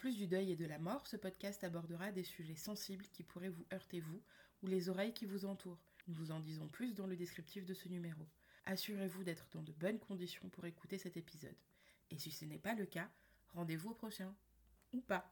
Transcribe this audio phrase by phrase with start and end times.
[0.00, 3.50] plus du deuil et de la mort, ce podcast abordera des sujets sensibles qui pourraient
[3.50, 4.22] vous heurter vous
[4.62, 5.84] ou les oreilles qui vous entourent.
[6.08, 8.26] Nous vous en disons plus dans le descriptif de ce numéro.
[8.64, 11.54] Assurez-vous d'être dans de bonnes conditions pour écouter cet épisode.
[12.10, 13.10] Et si ce n'est pas le cas,
[13.52, 14.34] rendez-vous au prochain.
[14.94, 15.30] Ou pas.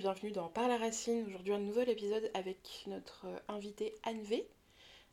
[0.00, 1.26] Bienvenue dans Par la Racine.
[1.26, 4.48] Aujourd'hui un nouvel épisode avec notre invité Anne V,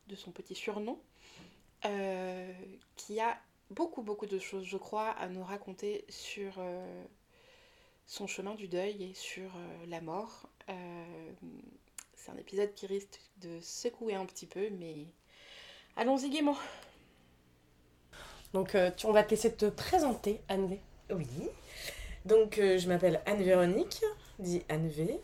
[0.07, 0.97] de son petit surnom,
[1.83, 2.53] euh,
[2.95, 3.37] qui a
[3.69, 7.03] beaucoup beaucoup de choses, je crois, à nous raconter sur euh,
[8.05, 10.47] son chemin du deuil et sur euh, la mort.
[12.15, 15.05] C'est un épisode qui risque de secouer un petit peu, mais
[15.97, 16.57] allons-y gaiement.
[18.53, 20.79] Donc on va te laisser te présenter, Anne V.
[21.09, 21.49] Oui.
[22.23, 24.01] Donc je m'appelle Anne-Véronique,
[24.39, 25.19] dit Anne V,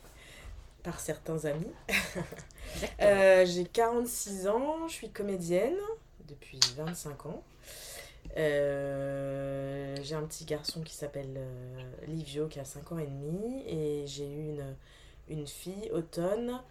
[0.83, 1.71] par certains amis.
[3.01, 5.77] euh, j'ai 46 ans, je suis comédienne
[6.27, 7.43] depuis 25 ans.
[8.37, 13.63] Euh, j'ai un petit garçon qui s'appelle euh, Livio qui a 5 ans et demi
[13.67, 14.75] et j'ai eu une,
[15.29, 16.61] une fille, Automne,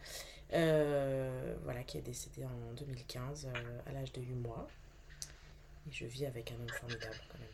[0.51, 3.49] voilà, qui est décédée en 2015
[3.87, 4.69] à l'âge de 8 mois.
[5.89, 7.49] Et je vis avec un homme formidable quand même.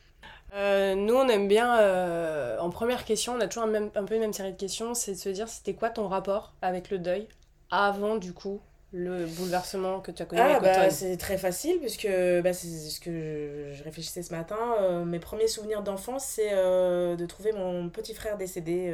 [0.54, 4.04] Euh, nous, on aime bien, euh, en première question, on a toujours un, même, un
[4.04, 6.90] peu une même série de questions, c'est de se dire c'était quoi ton rapport avec
[6.90, 7.28] le deuil
[7.70, 8.60] avant, du coup,
[8.92, 12.08] le bouleversement que tu as connu ah, avec bah, C'est très facile, puisque
[12.42, 14.56] bah, c'est ce que je, réfléchissais ce matin.
[14.80, 18.90] Euh, mes premiers souvenirs d'enfance, c'est de trouver mon petit frère décédé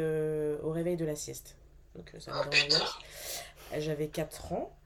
[0.64, 1.56] au réveil de la sieste.
[1.94, 4.76] Donc ça oh, J'avais 4 ans.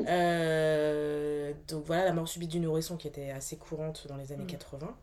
[0.00, 4.94] donc voilà, la mort subite du nourrisson qui était assez courante dans les années 80.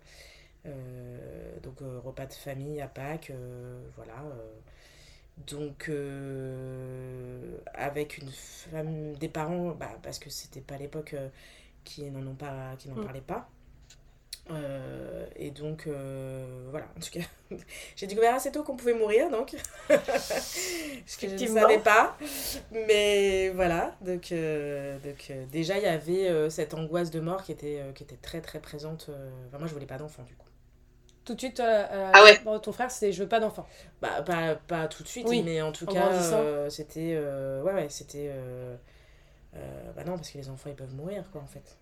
[0.67, 4.15] Euh, donc euh, repas de famille à Pâques, euh, voilà.
[5.45, 5.91] Donc,
[7.75, 11.15] avec une femme, des parents, bah, parce que c'était pas l'époque
[11.83, 13.03] qui n'en ont pas, qui n'en mm.
[13.03, 13.47] parlaient pas.
[15.35, 15.87] et donc,
[16.71, 17.25] voilà, en tout cas,
[17.95, 19.55] j'ai découvert assez tôt qu'on pouvait mourir, donc.
[19.89, 22.17] Ce que je ne savais pas.
[22.71, 24.33] Mais voilà, donc,
[25.03, 28.59] donc déjà, il y avait cette angoisse de mort qui était, qui était très, très
[28.59, 29.11] présente.
[29.49, 30.46] Enfin, moi, je voulais pas d'enfant, du coup
[31.27, 33.67] tout de suite, euh, euh ah ton frère, c'est je veux pas d'enfant.
[34.01, 37.13] Bah, pas, pas tout de suite, mais en tout cas, euh, c'était.
[37.15, 38.31] Euh, ouais, ouais, c'était.
[39.53, 41.77] bah non, parce que les enfants, ils peuvent mourir, quoi, en fait.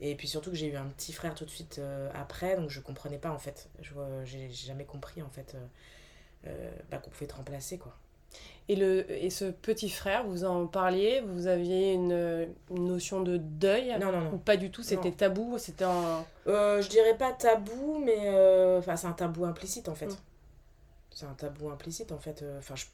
[0.00, 1.80] Et puis surtout que j'ai eu un petit frère tout de suite
[2.14, 3.68] après, donc je comprenais pas, en fait.
[3.82, 3.92] Je
[4.24, 5.56] J'ai jamais compris, en fait,
[6.90, 7.94] bah, qu'on pouvait te remplacer, quoi.
[8.68, 13.36] Et, le, et ce petit frère, vous en parliez Vous aviez une, une notion de
[13.36, 13.96] deuil?
[14.00, 14.32] Non, non, non.
[14.32, 16.24] Ou pas du tout C'était tabou C'était un...
[16.48, 20.06] Euh, je dirais pas tabou, mais euh, c'est un tabou implicite en fait.
[20.06, 20.16] Mm.
[21.12, 22.42] C'est un tabou implicite en fait.
[22.42, 22.86] Euh, enfin, je...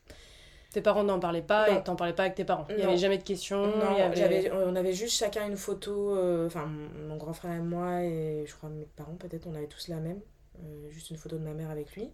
[0.73, 2.67] Tes parents n'en parlaient pas et t'en parlais pas avec tes parents?
[2.71, 3.67] Il n'y avait jamais de questions.
[3.67, 4.51] Non, avait...
[4.53, 6.17] on avait juste chacun une photo.
[6.47, 6.67] Enfin,
[7.07, 9.97] mon grand frère et moi, et je crois mes parents peut-être, on avait tous la
[9.97, 10.21] même.
[10.91, 12.11] juste une photo de ma mère avec lui.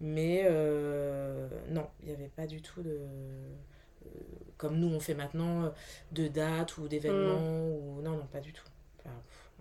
[0.00, 2.98] Mais euh, non, il n'y avait pas du tout de.
[3.00, 4.08] Euh,
[4.56, 5.72] comme nous on fait maintenant,
[6.12, 7.40] de dates ou d'événements.
[7.40, 7.98] Mm.
[7.98, 8.02] Ou...
[8.02, 8.64] Non, non, pas du tout.
[8.98, 9.14] Enfin,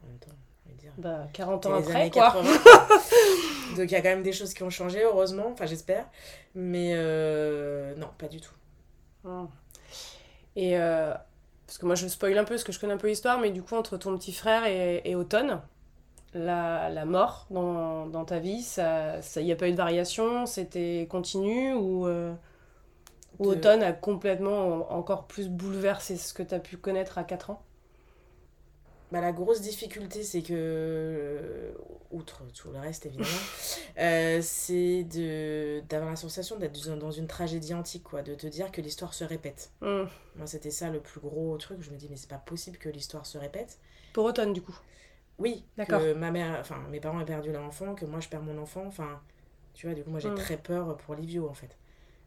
[0.04, 0.32] en même temps.
[0.78, 0.94] Dire.
[0.98, 2.32] Bah, 40 ans après, quoi.
[3.76, 6.06] Donc il y a quand même des choses qui ont changé, heureusement, enfin j'espère.
[6.56, 8.54] Mais euh, non, pas du tout.
[9.24, 9.46] Mm.
[10.56, 13.40] Et parce que moi je spoil un peu, parce que je connais un peu l'histoire,
[13.40, 15.60] mais du coup, entre ton petit frère et, et Automne,
[16.34, 20.46] la, la mort dans, dans, ta vie Il n'y y a pas eu de variation
[20.46, 22.34] C'était continu Ou, euh,
[23.40, 27.64] Automne a complètement encore plus bouleversé ce que tu as pu connaître à 4 ans?
[29.12, 31.72] Bah, la grosse difficulté, c'est que, euh,
[32.12, 33.30] outre tout le reste évidemment,
[33.98, 35.04] euh, c'est
[35.90, 39.24] d'avoir la sensation d'être dans une tragédie antique, quoi, de te dire que l'histoire se
[39.24, 39.72] répète.
[39.82, 40.04] Mmh.
[40.36, 41.82] Moi, c'était ça le plus gros truc.
[41.82, 43.80] Je me dis, mais c'est pas possible que l'histoire se répète.
[44.14, 44.78] Pour Automne, du coup
[45.40, 46.02] oui, d'accord.
[46.16, 48.84] ma mère, enfin, mes parents ont perdu leur enfant, que moi je perds mon enfant,
[48.86, 49.20] enfin,
[49.74, 50.36] tu vois, du coup, moi j'ai mm.
[50.36, 51.78] très peur pour Livio en fait.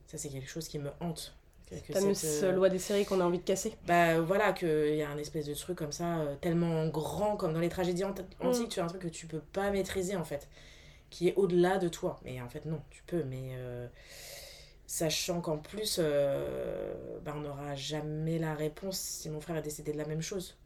[0.07, 1.37] Ça, c'est quelque chose qui me hante.
[1.71, 3.75] La fameuse euh, loi des séries qu'on a envie de casser.
[3.87, 7.55] Bah voilà, qu'il y a un espèce de truc comme ça, euh, tellement grand, comme
[7.55, 8.69] dans les tragédies antiques, mm.
[8.69, 10.49] tu as un truc que tu peux pas maîtriser en fait,
[11.09, 12.21] qui est au-delà de toi.
[12.25, 13.53] Mais en fait, non, tu peux, mais.
[13.55, 13.87] Euh,
[14.87, 19.99] sachant qu'en plus, bah, on n'aura jamais la réponse si mon frère est décédé de
[19.99, 20.59] la même chose.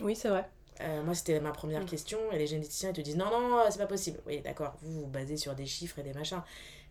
[0.00, 0.48] Oui, c'est vrai.
[0.80, 1.86] Euh, moi, c'était ma première mm.
[1.86, 2.18] question.
[2.32, 4.18] Et les généticiens, ils te disent non, non, c'est pas possible.
[4.26, 6.42] Oui, d'accord, vous vous basez sur des chiffres et des machins.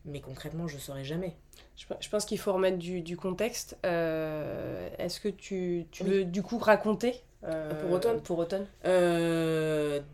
[0.05, 1.35] Mais concrètement, je ne saurais jamais.
[1.75, 3.75] Je, pense qu'il faut remettre du, du contexte.
[3.85, 8.67] Euh, est-ce que tu, tu veux du coup raconter euh, pour automne Pour automne?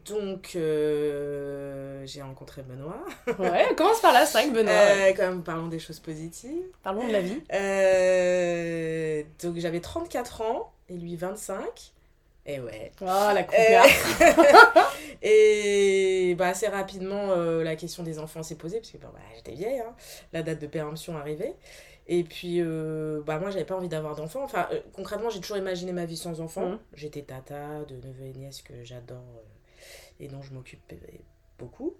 [0.05, 3.03] donc, j'ai rencontré Benoît.
[3.39, 5.11] ouais, on commence par là, c'est vrai que Benoît.
[5.13, 6.67] quand même, parlons des choses positives.
[6.83, 7.41] Parlons de la vie.
[9.43, 10.71] donc, j'avais 34 ans.
[10.87, 11.91] et lui 25.
[12.45, 12.91] Et ouais.
[13.01, 14.77] Oh, la Euh, coupe
[15.21, 19.53] et bah, assez rapidement, euh, la question des enfants s'est posée, parce que bah, j'étais
[19.53, 19.95] vieille, hein.
[20.33, 21.55] la date de péremption arrivait.
[22.07, 24.43] Et puis, euh, bah, moi, j'avais pas envie d'avoir d'enfants.
[24.43, 26.69] Enfin, euh, concrètement, j'ai toujours imaginé ma vie sans enfants.
[26.69, 26.79] Mhm.
[26.93, 29.43] J'étais tata de neveux et nièces que j'adore
[30.19, 30.81] et dont je m'occupe
[31.59, 31.95] beaucoup.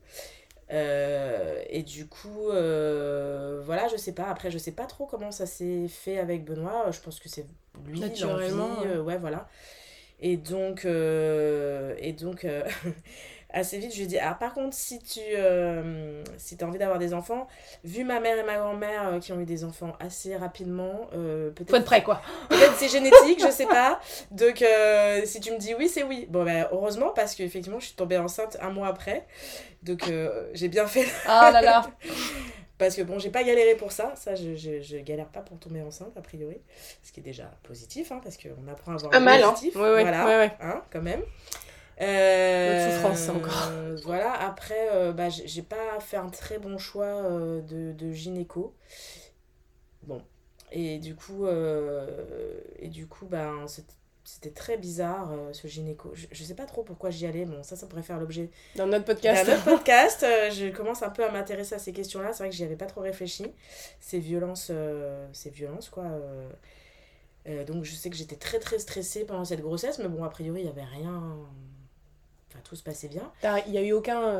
[0.71, 4.25] Euh, et du coup, euh, voilà, je sais pas.
[4.25, 6.89] Après, je sais pas trop comment ça s'est fait avec Benoît.
[6.91, 7.45] Je pense que c'est
[7.85, 9.47] lui, l'envie, euh, ouais, voilà.
[10.21, 12.63] Et donc, euh, et donc euh,
[13.53, 16.77] assez vite, je lui ai dit, ah, par contre, si tu euh, si as envie
[16.77, 17.47] d'avoir des enfants,
[17.83, 21.49] vu ma mère et ma grand-mère euh, qui ont eu des enfants assez rapidement, euh,
[21.51, 22.21] peut-être Faut être prêt, quoi.
[22.49, 23.99] peut-être c'est génétique, je sais pas.
[24.31, 24.63] Donc,
[25.25, 26.27] si tu me dis oui, c'est oui.
[26.29, 29.25] Bon, ben, heureusement, parce qu'effectivement, je suis tombée enceinte un mois après.
[29.83, 30.11] Donc,
[30.53, 31.07] j'ai bien fait.
[31.25, 31.85] Ah là là.
[32.81, 34.15] Parce que bon, j'ai pas galéré pour ça.
[34.15, 36.57] Ça, je, je, je galère pas pour tomber enceinte, a priori.
[37.03, 39.51] Ce qui est déjà positif, hein, parce qu'on apprend à avoir un mal, hein.
[39.51, 39.75] positif.
[39.75, 41.21] Ouais, ouais, voilà, ouais, hein, quand même.
[42.01, 43.69] Euh, Notre souffrance, encore.
[43.71, 48.11] euh, voilà, après, euh, bah, j'ai pas fait un très bon choix euh, de, de
[48.11, 48.73] gynéco.
[50.01, 50.23] Bon.
[50.71, 56.11] Et du coup, euh, et du coup ben, c'était- c'était très bizarre, euh, ce gynéco.
[56.13, 57.45] Je, je sais pas trop pourquoi j'y allais.
[57.45, 59.49] Bon, ça, ça pourrait faire l'objet Dans notre podcast.
[59.49, 60.23] autre podcast.
[60.23, 62.31] Euh, je commence un peu à m'intéresser à ces questions-là.
[62.33, 63.45] C'est vrai que j'y avais pas trop réfléchi.
[63.99, 66.05] Ces violences, euh, ces violences quoi.
[67.65, 70.61] donc, je sais que j'étais très très stressée pendant cette grossesse, mais bon, a priori,
[70.61, 71.21] il y avait rien.
[72.49, 73.31] Enfin, tout se passait bien.
[73.67, 74.37] Il y a eu aucun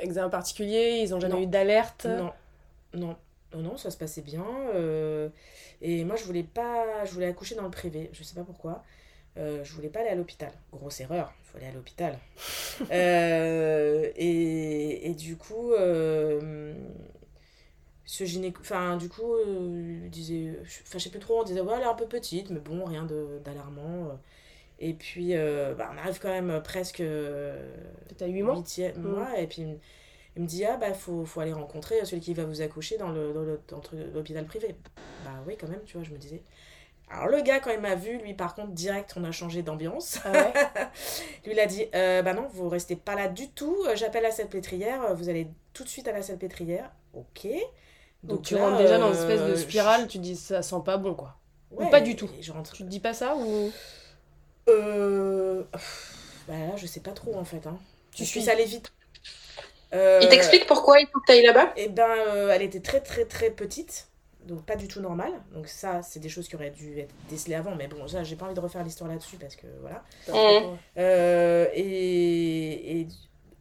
[0.00, 1.42] examen particulier, ils ont jamais Non.
[1.42, 2.06] eu d'alerte?
[2.06, 2.32] Non,
[2.94, 3.16] non,
[3.56, 4.44] non, non, ça se passait bien.
[4.74, 5.28] euh,
[5.82, 8.10] et moi, je voulais pas, je voulais accoucher dans le privé.
[8.12, 8.84] Je sais pas pourquoi.
[9.38, 10.52] Euh, je voulais pas aller à l'hôpital.
[10.72, 12.18] Grosse erreur, il faut aller à l'hôpital.
[12.92, 16.74] Euh, et, et du coup, euh,
[18.04, 21.60] ce gynéco, enfin, du coup, euh, il disait, enfin, je sais plus trop, on disait,
[21.60, 24.18] ouais, elle est un peu petite, mais bon, rien de- d'alarmant.
[24.80, 26.98] Et puis, euh, bah, on arrive quand même presque.
[26.98, 28.56] Peut-être à 8 mois.
[28.56, 29.08] Huitième Mm.
[29.08, 29.64] mois, et puis
[30.36, 33.08] il me- dit ah bah faut, faut aller rencontrer celui qui va vous accoucher dans
[33.08, 34.74] le dans le- dans le- l'hôpital privé.
[35.24, 36.42] Bah oui quand même tu vois je me disais.
[37.08, 40.18] Alors le gars quand il m'a vu lui par contre direct on a changé d'ambiance.
[40.24, 40.52] Ah ouais.
[41.44, 43.76] Lui il a dit Euh, bah non vous restez pas là du tout.
[43.86, 47.46] Euh, j'appelle la salpêtrière euh, vous allez tout de suite à la salpêtrière ok.
[48.24, 50.82] Donc, tu là, rentres déjà dans une espèce de je- spirale, tu dis ça sent
[50.84, 51.36] pas bon quoi.
[51.70, 52.28] Ouais, pas du tout.
[52.40, 52.72] je rentre.
[52.72, 53.70] Tu te dis pas ça ou?
[54.68, 55.62] Euh...
[56.48, 57.78] bah là je sais pas trop en fait hein.
[58.12, 58.40] Tu suis.
[58.42, 58.92] suis allée vite
[59.96, 61.72] Euh, Il t'explique pourquoi il faut que tu ailles là-bas?
[61.76, 64.08] Eh ben, euh, elle était très très très petite,
[64.44, 65.32] donc pas du tout normale.
[65.52, 68.36] Donc ça, c'est des choses qui auraient dû être décelées avant, mais bon, ça, j'ai
[68.36, 70.02] pas envie de refaire l'histoire là-dessus parce que voilà.
[70.28, 70.76] Mhm.
[70.98, 73.08] Euh, et, et-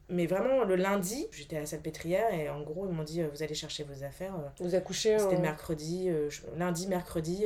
[0.10, 3.42] mais vraiment, le lundi, j'étais à la salpêtrière et en gros, ils m'ont dit, vous
[3.42, 4.34] allez chercher vos affaires.
[4.60, 6.10] Vous accouchez C'était en- mercredi,
[6.58, 7.46] lundi, mercredi,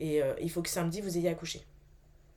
[0.00, 1.62] et il faut que samedi, vous ayez accouché.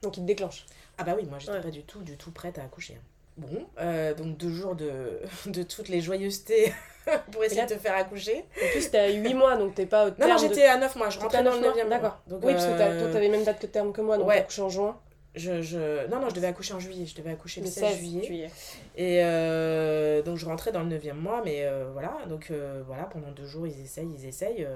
[0.04, 0.66] Donc il te déclenche.
[1.00, 1.62] Ah bah oui, moi j'étais Ouais.
[1.62, 2.96] pas du tout, du tout prête à accoucher.
[3.00, 3.04] hein.
[3.38, 6.74] Bon, euh, donc deux jours de, de toutes les joyeusetés
[7.32, 8.46] pour essayer là- de te faire accoucher.
[8.64, 10.66] En plus t'es à 8 mois donc t'es pas au Non, terme non, de- j'étais
[10.66, 11.90] à 9 mois, je rentrais à dans neuf le mois 9e mois.
[11.98, 12.22] D'accord.
[12.44, 14.36] Oui, parce que t'as- euh, toi t'avais même date de terme que moi, donc ouais.
[14.36, 15.00] t'as accouché en juin.
[15.36, 16.08] je, je...
[16.08, 18.24] Non, non, je devais accoucher en juillet, je devais accoucher le Le 16, juillet.
[18.24, 18.50] juillet.
[18.96, 21.64] Et euh, donc je rentrais dans le 9e mois, mais
[21.94, 22.52] voilà, donc
[22.88, 24.68] voilà, pendant deux jours ils essayent, ils essayent.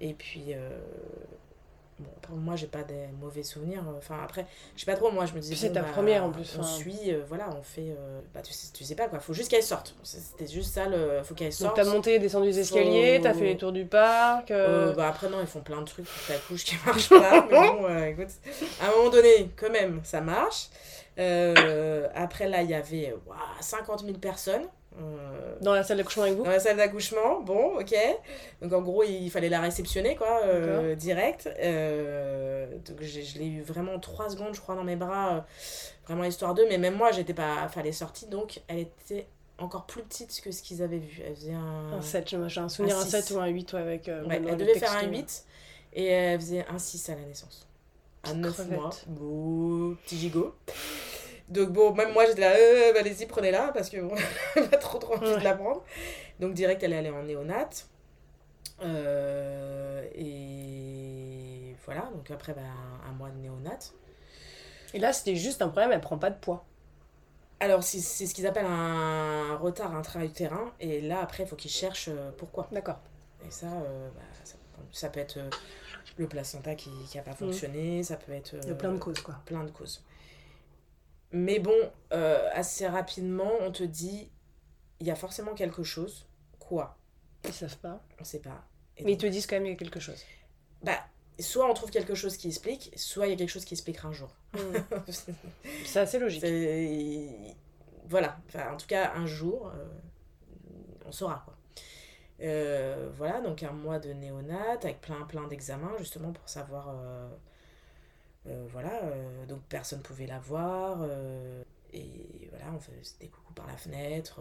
[0.00, 0.54] et puis,
[1.98, 5.34] bon, moi j'ai pas des mauvais souvenirs, enfin après, je sais pas trop, moi je
[5.34, 5.54] me disais.
[5.54, 7.94] C'est bon, ta bah, première, en plus, On suit, euh, voilà, on fait.
[7.98, 9.94] euh, bah tu sais, tu sais pas quoi, faut juste qu'elle sorte.
[10.02, 11.22] C'était juste ça, le...
[11.22, 11.76] faut qu'elle Donc sorte.
[11.76, 14.50] t'as monté et descendu les escaliers, Faut- t'as fait les tours du parc.
[14.50, 17.08] euh, Euh, bah après non ils font plein de trucs pour que t'accouches qui marchent
[17.08, 18.28] pas mais bon euh, écoute
[18.80, 20.68] à un moment donné quand même ça marche
[21.18, 24.66] Euh, après là il y avait ouah, 50 000 personnes
[25.00, 27.94] euh, Dans la salle d'accouchement avec vous dans la salle d'accouchement bon ok
[28.60, 33.60] donc en gros il fallait la réceptionner quoi euh, direct Euh, donc je l'ai eu
[33.62, 35.46] vraiment 3 secondes je crois dans mes bras
[36.06, 39.26] vraiment histoire d'eux mais même moi j'étais pas fallait sortie donc elle était
[39.58, 42.68] encore plus petite que ce qu'ils avaient vu elle faisait un, Un 7, j'ai un
[42.68, 43.10] souvenir Un un six.
[43.10, 44.06] 7 ou un 8 ouais, avec.
[44.08, 45.44] Ouais, elle le devait faire un 8
[45.94, 47.68] et elle faisait un 6 à la naissance.
[48.24, 48.72] À 9 crevette.
[48.72, 48.90] mois.
[49.06, 50.54] Beau petit gigot.
[51.52, 54.14] Donc bon, même moi j'étais là, euh, bah, allez-y, prenez-la parce que bon,
[54.70, 55.38] pas trop trop envie Ouais.
[55.38, 55.84] de la prendre.
[56.40, 57.68] Donc direct, elle est allée en néonat.
[58.82, 62.62] Euh, et voilà, donc après, bah,
[63.08, 63.78] un, mois de néonat.
[64.94, 66.64] Et là, c'était juste un problème, elle prend pas de poids.
[67.60, 70.72] Alors, c'est c'est ce qu'ils appellent un retard intra-utérin.
[70.80, 72.68] Et là, après, il faut qu'ils cherchent euh, pourquoi.
[72.72, 72.98] D'accord.
[73.46, 74.56] Et ça, euh, bah, ça,
[74.90, 75.50] ça peut être euh,
[76.16, 78.54] le placenta qui n'a pas fonctionné, ça peut être...
[78.62, 79.36] Il y a euh, plein de causes, quoi.
[79.44, 80.02] plein de causes.
[81.32, 81.74] Mais bon,
[82.12, 84.30] euh, assez rapidement, on te dit,
[85.00, 86.26] il y a forcément quelque chose.
[86.58, 86.98] Quoi?
[87.44, 88.04] Ils savent pas.
[88.20, 88.68] On sait pas.
[88.98, 90.22] Et Mais ils te disent quand même qu'il y a quelque chose.
[90.82, 90.98] bah,
[91.40, 94.08] soit on trouve quelque chose qui explique, soit il y a quelque chose qui expliquera
[94.08, 94.28] un jour.
[94.52, 94.58] Mm.
[95.84, 96.44] C'est assez logique.
[98.08, 99.88] Voilà, enfin, en tout cas, un jour, euh,
[101.06, 101.56] on saura quoi.
[102.42, 106.94] Euh, voilà, donc un mois de néonat avec plein plein d'examens justement pour savoir.
[108.48, 110.98] Euh, voilà, euh, donc personne pouvait la voir.
[111.02, 111.62] euh,
[111.94, 114.40] et voilà, on faisait des coucous par la fenêtre.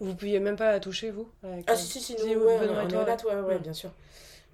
[0.00, 2.60] Vous pouviez même pas la toucher, vous avec, Ah si, si, si, nous, ouais, on
[3.24, 3.62] ouais, ouais, Mm.
[3.62, 3.90] bien sûr.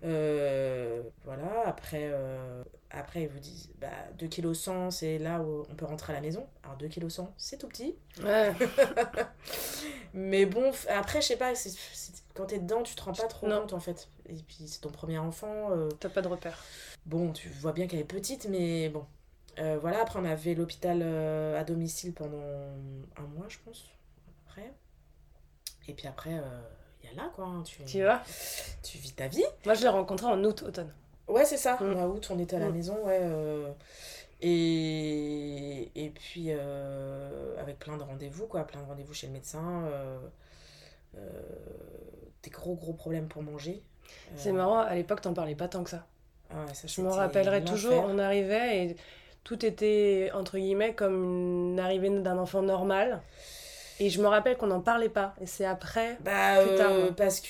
[0.05, 3.89] Euh, voilà, après, euh, après, ils vous disent, bah,
[4.19, 6.47] 2 kg 100, c'est là où on peut rentrer à la maison.
[6.63, 7.97] Alors 2 kg 100, c'est tout petit.
[8.23, 8.53] Ouais.
[10.15, 13.27] Mais bon, après, je sais pas, c'est, c'est- quand t'es dedans, tu te rends pas
[13.27, 13.61] trop Non.
[13.63, 14.09] compte en fait.
[14.29, 15.71] Et puis c'est ton premier enfant.
[15.73, 16.63] euh, T'as pas de repère.
[17.05, 19.05] bon, tu vois bien qu'elle est petite, mais bon.
[19.81, 22.39] Voilà, après, on avait l'hôpital à domicile pendant
[23.17, 23.91] un mois, je pense.
[24.47, 24.73] Après.
[25.89, 26.41] Et puis après,
[27.17, 27.47] là quoi.
[27.47, 28.23] hein, tu, Tu vois
[28.83, 29.45] tu vis ta vie.
[29.65, 30.93] Moi, je l'ai rencontré en août, automne.
[31.27, 31.77] Ouais, c'est ça.
[31.81, 31.97] Mm.
[31.97, 32.75] En août, on était à la Mm.
[32.75, 33.19] maison, ouais.
[33.21, 33.71] euh,
[34.41, 38.65] et, et puis, euh, avec plein de rendez-vous, quoi.
[38.67, 39.83] Plein de rendez-vous chez le médecin.
[39.87, 40.19] euh,
[41.17, 41.21] euh,
[42.43, 43.83] des gros, gros problèmes pour manger.
[44.37, 46.07] C'est marrant, à l'époque, t'en parlais pas tant que ça.
[46.51, 48.97] ah ouais, ça, Je me rappellerai toujours, on arrivait et
[49.45, 51.25] tout était, entre guillemets, comme
[51.73, 53.21] une arrivée d'un enfant normal.
[54.01, 55.35] Et je me rappelle qu'on n'en parlait pas.
[55.41, 56.19] Et c'est après.
[56.25, 57.13] Bah, Plus tard, euh, moi.
[57.17, 57.49] parce que.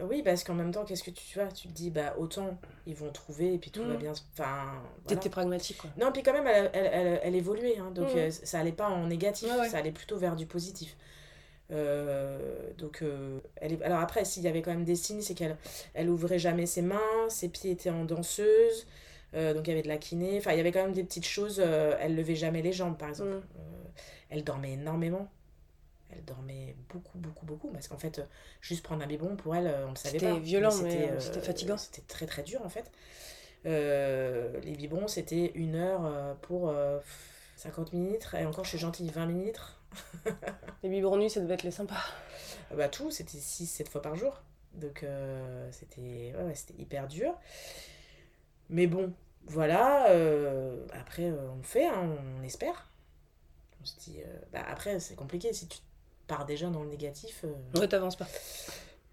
[0.00, 2.58] Oui, parce qu'en même temps, qu'est-ce que tu, tu vois Tu te dis, bah, autant
[2.86, 3.98] ils vont trouver et puis tout va Mm.
[3.98, 4.12] bien.
[4.32, 4.54] Enfin.
[5.04, 5.06] voilà.
[5.06, 5.90] T'étais pragmatique, quoi.
[5.98, 8.18] Non, puis quand même, elle, elle, elle, elle évoluait, hein, donc Mhm.
[8.18, 9.68] euh, ça allait pas en négatif, ouais.
[9.68, 10.96] ça allait plutôt vers du positif.
[11.70, 12.38] Euh,
[12.78, 13.82] donc, euh, elle est...
[13.82, 15.56] alors après, s'il y avait quand même des signes, c'est qu'elle
[15.94, 18.86] elle ouvrait jamais ses mains, ses pieds étaient en danseuse,
[19.32, 21.26] donc il y avait de la kiné, enfin il y avait quand même des petites
[21.26, 23.30] choses, elle levait jamais les jambes par exemple.
[23.30, 23.40] Euh,
[24.30, 25.28] elle dormait énormément,
[26.16, 28.24] elle dormait beaucoup, beaucoup, beaucoup, parce qu'en fait, euh,
[28.60, 30.38] juste prendre un biberon pour elle, euh, on le savait C'était pas.
[30.38, 31.76] violent, Mais mais, euh, c'était fatigant.
[31.76, 32.90] C'était très très dur en fait.
[33.66, 36.98] Euh, les biberons, c'était une heure euh, pour euh,
[37.56, 39.80] 50 millilitres, et encore je suis gentille, 20 millilitres.
[40.82, 41.94] Les biberons nus, ça devait être les sympas.
[42.70, 44.42] Ah Bah tout, c'était 6-7 fois par jour.
[44.74, 47.34] Donc euh, c'était ouais, c'était hyper dur.
[48.70, 49.12] Mais bon,
[49.46, 50.10] voilà.
[50.10, 52.88] euh, après, euh, on fait, hein, on espère.
[53.82, 55.52] On se dit, euh, bah après, c'est compliqué.
[55.52, 55.78] Si tu
[56.26, 58.26] pars déjà dans le négatif, euh, Ouais, t'avances pas.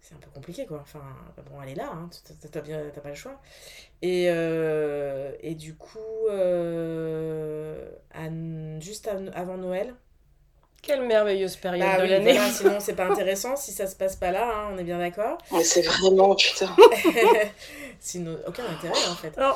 [0.00, 0.80] c'est un peu compliqué quoi.
[0.82, 1.02] Enfin,
[1.50, 2.08] bon, elle est là, hein,
[2.42, 3.40] t'as- t'as bien- t'as pas le choix.
[4.02, 5.98] Et, euh, et du coup,
[6.30, 9.94] euh, à- juste av- avant Noël,
[10.82, 12.32] Quelle merveilleuse période bah de oui, l'année.
[12.32, 14.98] voilà, sinon c'est pas intéressant si ça se passe pas là, hein, on est bien
[14.98, 15.38] d'accord.
[15.52, 16.74] Mais c'est vraiment, putain.
[18.00, 19.36] sinon, aucun intérêt en fait.
[19.38, 19.52] Non.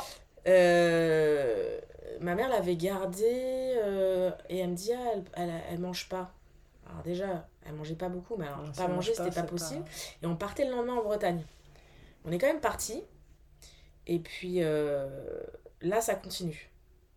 [0.47, 1.81] Euh,
[2.21, 6.31] ma mère l'avait gardée euh, et elle me dit, ah, elle, elle, elle mange pas.
[6.97, 9.47] Alors déjà, elle mangeait pas beaucoup, mais alors Non, pas manger, mange c'était pas c'est
[9.47, 9.85] possible.
[10.23, 11.43] Et on partait le lendemain en Bretagne.
[12.25, 13.03] On est quand même parti.
[14.07, 15.09] Et puis euh,
[15.83, 16.71] là, ça continue.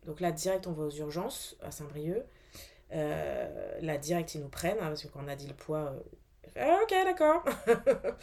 [0.06, 2.26] Donc là, direct, on va aux urgences à Saint-Brieuc.
[2.92, 5.94] Euh, là, direct, ils nous prennent, hein, parce que quand on a dit le poids,
[5.94, 6.00] euh,
[6.58, 7.44] ah, ok, d'accord.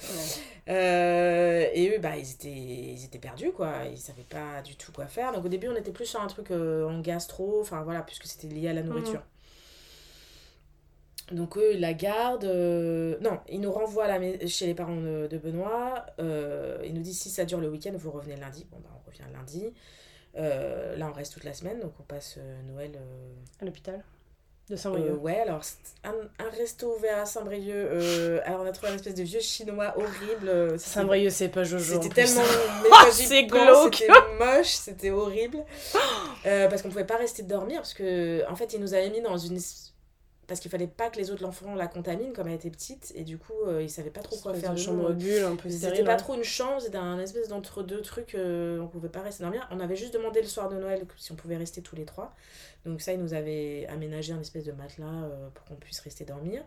[0.68, 3.84] Euh, et eux, bah, ils étaient, ils étaient perdus, quoi.
[3.88, 5.30] Ils savaient pas du tout quoi faire.
[5.30, 8.26] Donc au début, on était plus sur un truc euh, en gastro, enfin voilà, puisque
[8.26, 9.22] c'était lié à la nourriture.
[11.32, 12.44] Donc eux, ils la gardent.
[12.44, 16.06] euh, Non, ils nous renvoient à la mais- chez les parents de, de Benoît.
[16.20, 18.66] Euh, ils nous disent si ça dure le week-end, vous revenez lundi.
[18.70, 19.72] Bon, bah, on revient lundi.
[20.36, 22.92] Euh, là, on reste toute la semaine, donc on passe euh, Noël.
[23.60, 24.04] À l'hôpital
[24.68, 25.22] de Saint-Brieuc.
[25.22, 25.60] ouais, alors
[26.02, 26.10] un,
[26.44, 28.42] un resto ouvert à Saint-Brieuc.
[28.44, 30.78] alors on a trouvé un espèce de vieux chinois horrible.
[30.78, 32.00] Saint-Brieuc, c'est pas Jojo.
[32.02, 32.42] C'était tellement.
[33.16, 33.94] j'y C'est glauque.
[33.94, 35.58] C'était moche, c'était horrible.
[36.44, 39.36] Parce qu'on pouvait pas rester dormir, parce que en fait, ils nous avaient mis dans
[39.38, 39.58] une.
[40.46, 43.24] Parce qu'il fallait pas que les autres enfants la contaminent, comme elle était petite, et
[43.24, 46.04] du coup, euh, ils savaient pas trop quoi faire de chambre bulle un peu C'était
[46.04, 46.16] pas hein.
[46.16, 49.66] trop une chambre, c'était un espèce d'entre-deux trucs, euh, on pouvait pas rester dormir.
[49.72, 52.34] On avait juste demandé le soir de Noël si on pouvait rester tous les trois.
[52.86, 56.24] Donc ça, ils nous avaient aménagé un espèce de matelas euh, pour qu'on puisse rester
[56.24, 56.62] dormir.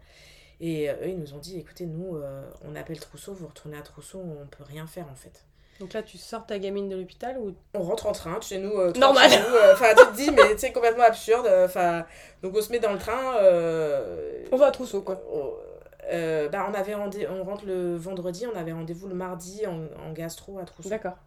[0.60, 3.78] Et euh, eux, ils nous ont dit, écoutez, nous, euh, on appelle Trousseau, vous retournez
[3.78, 5.46] à Trousseau, on peut rien faire en fait.
[5.80, 8.72] Donc là, tu sors ta gamine de l'hôpital ou On rentre en train, chez nous.
[8.72, 9.30] euh, Normal.
[9.30, 11.46] chez nous, euh, Enfin, tu te dis, mais c'est complètement absurde.
[11.46, 12.06] euh, Enfin,
[12.44, 13.38] donc on se met dans le train.
[13.38, 15.22] euh, on va à Trousseau quoi
[16.12, 19.82] euh, bah, on avait rendez- on rentre le vendredi, on avait rendez-vous le mardi en,
[20.04, 20.90] en gastro à Trousseau.
[20.90, 21.18] D'accord.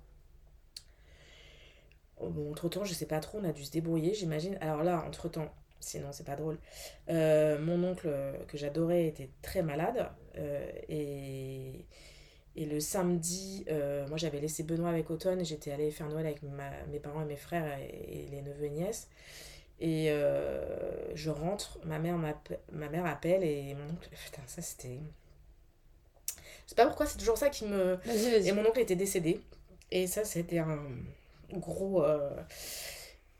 [2.21, 4.57] Oh, Bon, entre temps, je sais pas trop, on a dû se débrouiller, j'imagine.
[4.61, 5.49] Alors là, entre temps,
[5.81, 6.59] sinon c'est pas drôle.
[7.11, 11.85] euh, mon oncle euh, que j'adorais était très malade euh, et,
[12.57, 16.27] et le samedi, euh, moi j'avais laissé Benoît avec Automne et j'étais allée faire Noël
[16.27, 19.09] avec ma- mes parents et mes frères et, et les neveux et nièces.
[19.81, 24.09] Et euh, je rentre, ma mère, m'appe- ma mère appelle et mon oncle.
[24.25, 24.99] Putain, ça c'était.
[26.65, 27.99] Je sais pas pourquoi, c'est toujours ça qui me.
[28.47, 29.41] Et mon oncle était décédé.
[29.91, 30.79] Et ça, c'était un,
[31.53, 32.31] gros euh,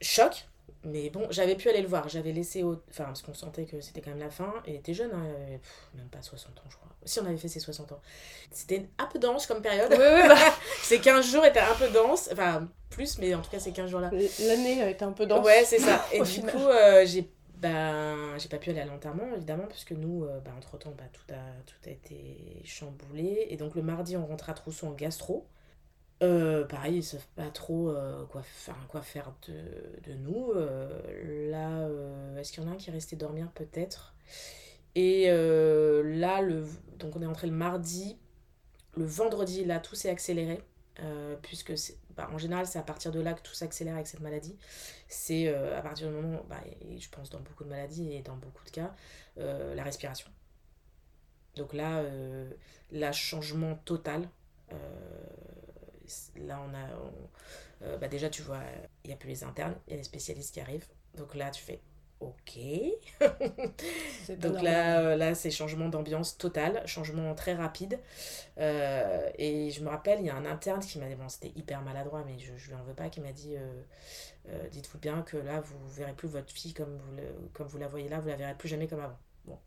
[0.01, 0.47] choc.
[0.85, 2.09] Mais bon, j'avais pu aller le voir.
[2.09, 2.63] J'avais laissé.
[2.63, 2.83] Au...
[2.91, 4.53] Enfin, parce qu'on sentait que c'était quand même la fin.
[4.67, 6.89] Et il était jeune, hein, il avait, pff, même pas 60 ans, je crois.
[7.05, 8.01] Si on avait fait ses 60 ans.
[8.51, 9.91] C'était un peu dense comme période.
[9.91, 10.35] Bah,
[10.83, 12.29] ces 15 jours étaient un peu dense.
[12.33, 14.11] Enfin, plus, mais en tout cas, ces 15 jours-là.
[14.41, 15.45] l'année a été un peu dense.
[15.45, 16.05] Ouais, c'est ça.
[16.13, 17.29] Et du coup, euh, j'ai
[17.63, 21.33] ben, j'ai pas pu aller à l'enterrement, évidemment, puisque nous, euh, ben, entre-temps, ben, tout,
[21.33, 23.47] a, tout a été chamboulé.
[23.51, 25.47] Et donc, le mardi, on rentre à Trousseau en gastro.
[26.23, 30.53] Euh, pareil, ils savent pas trop euh, quoi, faire, de, nous.
[30.53, 31.89] Euh, là,
[32.39, 34.15] est-ce qu'il y en a un qui est resté dormir peut-être?
[34.95, 36.65] Et là, le,
[36.99, 38.19] donc on est entré le mardi.
[38.97, 40.63] Le vendredi, là, tout s'est accéléré.
[41.43, 41.73] puisque
[42.15, 44.57] bah, en général, c'est à partir de là que tout s'accélère avec cette maladie.
[45.09, 46.61] C'est à partir du moment, bah,
[46.97, 48.95] je pense dans beaucoup de maladies et dans beaucoup de cas,
[49.37, 50.29] la respiration.
[51.57, 52.05] Donc là,
[52.93, 54.29] là, changement total.
[56.37, 56.87] Là, on a.
[56.97, 57.31] on-
[57.85, 58.61] euh, bah déjà, tu vois,
[59.05, 60.87] il n'y a plus les internes, il y a les spécialistes qui arrivent.
[61.17, 61.81] Donc là, tu fais
[62.21, 62.59] OK.
[64.39, 67.99] Donc là, euh, là c'est changement d'ambiance total, changement très rapide.
[68.59, 71.53] Euh, et je me rappelle, il y a un interne qui m'a dit, bon, c'était
[71.57, 75.23] hyper maladroit, mais je, je lui en veux pas, qui m'a dit, euh, dites-vous bien
[75.23, 78.21] que là, vous verrez plus votre fille comme vous, le- comme vous la voyez là,
[78.21, 79.19] vous la verrez plus jamais comme avant.
[79.45, 79.59] Bon,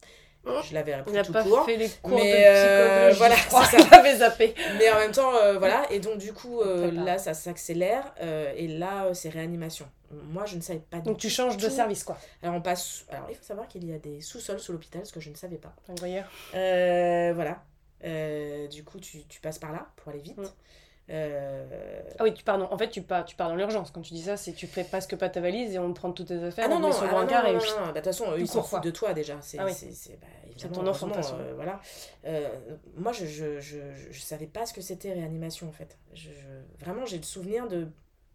[0.63, 1.65] je la verrai Il tout pas court.
[1.65, 3.17] fait les cours mais, de euh, psychologie.
[3.17, 3.83] voilà, je crois c'est ça.
[3.85, 4.55] qu'il avait zappé.
[4.77, 5.85] Mais en même temps, euh, voilà.
[5.91, 8.13] Et donc, du coup, euh, là, ça s'accélère.
[8.21, 9.87] euh, et là, euh, c'est réanimation.
[10.11, 12.17] Moi, je ne savais pas du Donc tu changes de service, quoi.
[12.43, 13.05] Alors, on passe.
[13.09, 15.35] Alors, il faut savoir qu'il y a des sous-sols sous l'hôpital, ce que je ne
[15.35, 15.73] savais pas.
[15.89, 16.27] Incroyable.
[16.53, 17.63] Euh, voilà.
[18.03, 20.37] Euh, du coup, tu, tu passes par là pour aller vite.
[20.37, 20.45] Mm.
[21.09, 22.71] Euh, Ah oui, tu pars dans...
[22.71, 23.91] En fait, tu pars, tu pars dans l'urgence.
[23.91, 25.99] Quand tu dis ça, c'est que tu fais presque pas ta valise et on te
[25.99, 27.49] prend toutes tes affaires, Ah non, on non, met sur ah le non, brancard non,
[27.49, 27.53] et...
[27.53, 27.85] non, non, non.
[27.85, 29.37] Bah, de toute façon, eux, ils s'en foutent de toi déjà.
[29.41, 29.73] C'est Ah oui.
[30.19, 31.79] bah, ton enfant, euh, voilà.
[32.25, 32.49] Euh,
[32.97, 33.77] moi, je je, je,
[34.09, 35.97] je, savais pas ce que c'était réanimation en fait.
[36.13, 36.29] Je,
[36.79, 37.87] Vraiment, j'ai le souvenir de.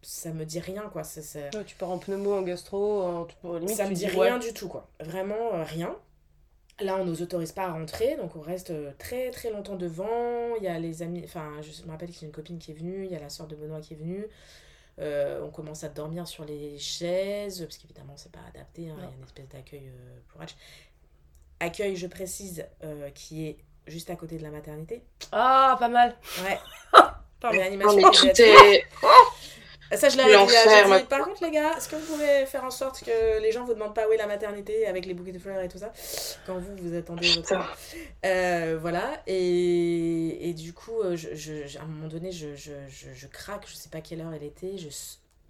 [0.03, 1.05] Ça me dit rien quoi.
[1.05, 3.27] Ça, ça, Ouais, tu pars en pneumo, en gastro, en...
[3.59, 4.89] limite ça me dit rien du tout quoi.
[5.01, 5.95] Vraiment rien.
[6.83, 10.55] Là, on nous autorise pas à rentrer, donc on reste euh, très très longtemps devant.
[10.57, 12.71] Il y a les amis, enfin, je me rappelle qu'il y a une copine qui
[12.71, 14.27] est venue, il y a la soeur de Benoît qui est venue.
[14.99, 18.89] Euh, on commence à dormir sur les chaises, parce qu'évidemment, c'est pas adapté.
[18.89, 20.55] hein, Il y a une espèce d'accueil euh, pour H.
[21.61, 25.03] Accueil, je précise, euh, qui est juste à côté de la maternité.
[25.33, 26.17] Ah, pas mal.
[26.43, 26.59] Ouais.
[27.41, 27.59] Pardon.
[27.59, 28.11] Réanimation
[29.97, 30.53] Ça, je l'avais dit,
[31.09, 33.75] Par contre, les gars, est-ce que vous pouvez faire en sorte que les gens vous
[33.75, 35.93] demandent pas où est la maternité avec les bouquets de fleurs et tout ça
[36.47, 37.77] quand vous, vous attendez votre.
[38.25, 39.21] Euh, voilà.
[39.27, 43.27] Et, et du coup, euh, je, je- à un moment donné, je, je, je, je
[43.27, 44.79] craque, je sais pas quelle heure elle était.
[44.79, 44.89] Je...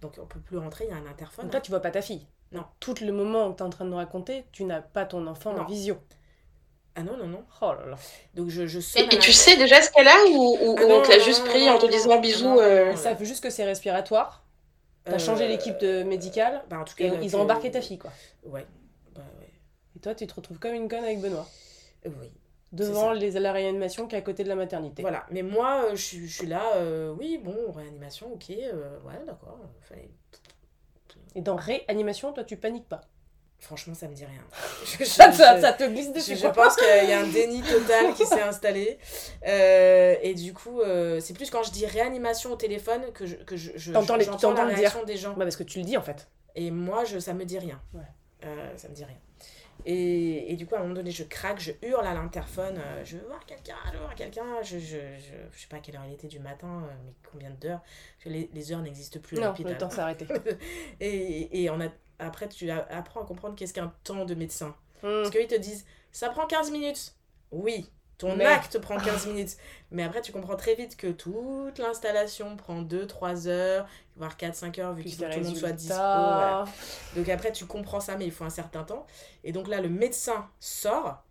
[0.01, 1.45] Donc, on peut plus rentrer, il y a un interphone.
[1.45, 2.25] Donc là, tu vois pas ta fille.
[2.51, 2.65] Non.
[2.79, 5.25] Tout le moment où tu es en train de nous raconter, tu n'as pas ton
[5.27, 5.63] enfant en Non.
[6.95, 7.45] Ah non, non, non.
[7.61, 7.95] Oh là là.
[8.33, 9.03] Donc, je, je sonne.
[9.03, 11.19] Et, tu sais déjà ce qu'elle a ou, ou- Ah ou non, on te l'a
[11.19, 14.43] juste pris non, en te disant bisous euh, Ils savent juste que c'est respiratoire.
[15.05, 17.71] T'as Euh, changé l'équipe de médicale Bah, en tout cas, et ils que- ont embarqué
[17.71, 18.11] ta fille, quoi.
[18.43, 18.67] Ouais.
[19.15, 19.49] Bah, ouais.
[19.95, 21.47] Et toi, tu te retrouves comme une conne avec Benoît.
[22.05, 22.31] Oui.
[22.73, 25.01] Devant les, la réanimation qui est à côté de la maternité.
[25.01, 28.97] Voilà, mais moi, euh, je, suis- je suis là, euh, oui, bon, réanimation, ok, euh,
[29.05, 29.57] ouais, d'accord.
[29.81, 30.09] Fallait-
[31.35, 33.01] Et dans réanimation, toi, tu paniques pas.
[33.61, 34.41] Franchement, ça me dit rien.
[34.83, 36.35] Je, je- Ça, ça, je- ça te glisse dessus.
[36.35, 38.97] je pense qu'il y a un déni total qui s'est installé.
[39.47, 43.35] Euh, et du coup, euh, c'est plus quand je dis réanimation au téléphone que je,
[43.35, 45.05] que je, T'entends les- t'entends la dire.
[45.05, 45.33] des gens.
[45.33, 46.27] Bah, parce que tu le dis en fait.
[46.55, 47.79] Et moi, je, ça me dit rien.
[47.93, 48.01] Ouais.
[48.45, 49.17] Euh, ça me dit rien.
[49.85, 53.01] Et, et du coup, à un moment donné, je craque, je hurle à l'interphone, euh,
[53.03, 54.43] je veux voir quelqu'un, je veux voir quelqu'un.
[54.63, 57.13] Je, je, je, je sais pas à quelle heure il était du matin, euh, mais
[57.31, 57.81] combien d'heures.
[58.25, 60.27] Les, les heures n'existent plus Non, le temps s'est arrêté.
[60.99, 61.87] et, et on a,
[62.21, 64.75] après, tu apprends à comprendre qu'est-ce qu'un temps de médecin.
[65.03, 65.23] Hmm.
[65.23, 67.15] Parce qu'ils te disent, ça prend 15 minutes.
[67.51, 69.57] Oui, ton Mais- acte prend 15 minutes.
[69.89, 74.93] Mais après, tu comprends très vite que toute l'installation prend 2-3 heures, voire 4-5 heures,
[74.93, 75.95] vu qu'il faut que tout le monde soit dispo.
[75.95, 76.65] voilà.
[77.15, 79.05] Donc après, tu comprends ça, mais il faut un certain temps.
[79.43, 81.23] Et donc là, le médecin sort.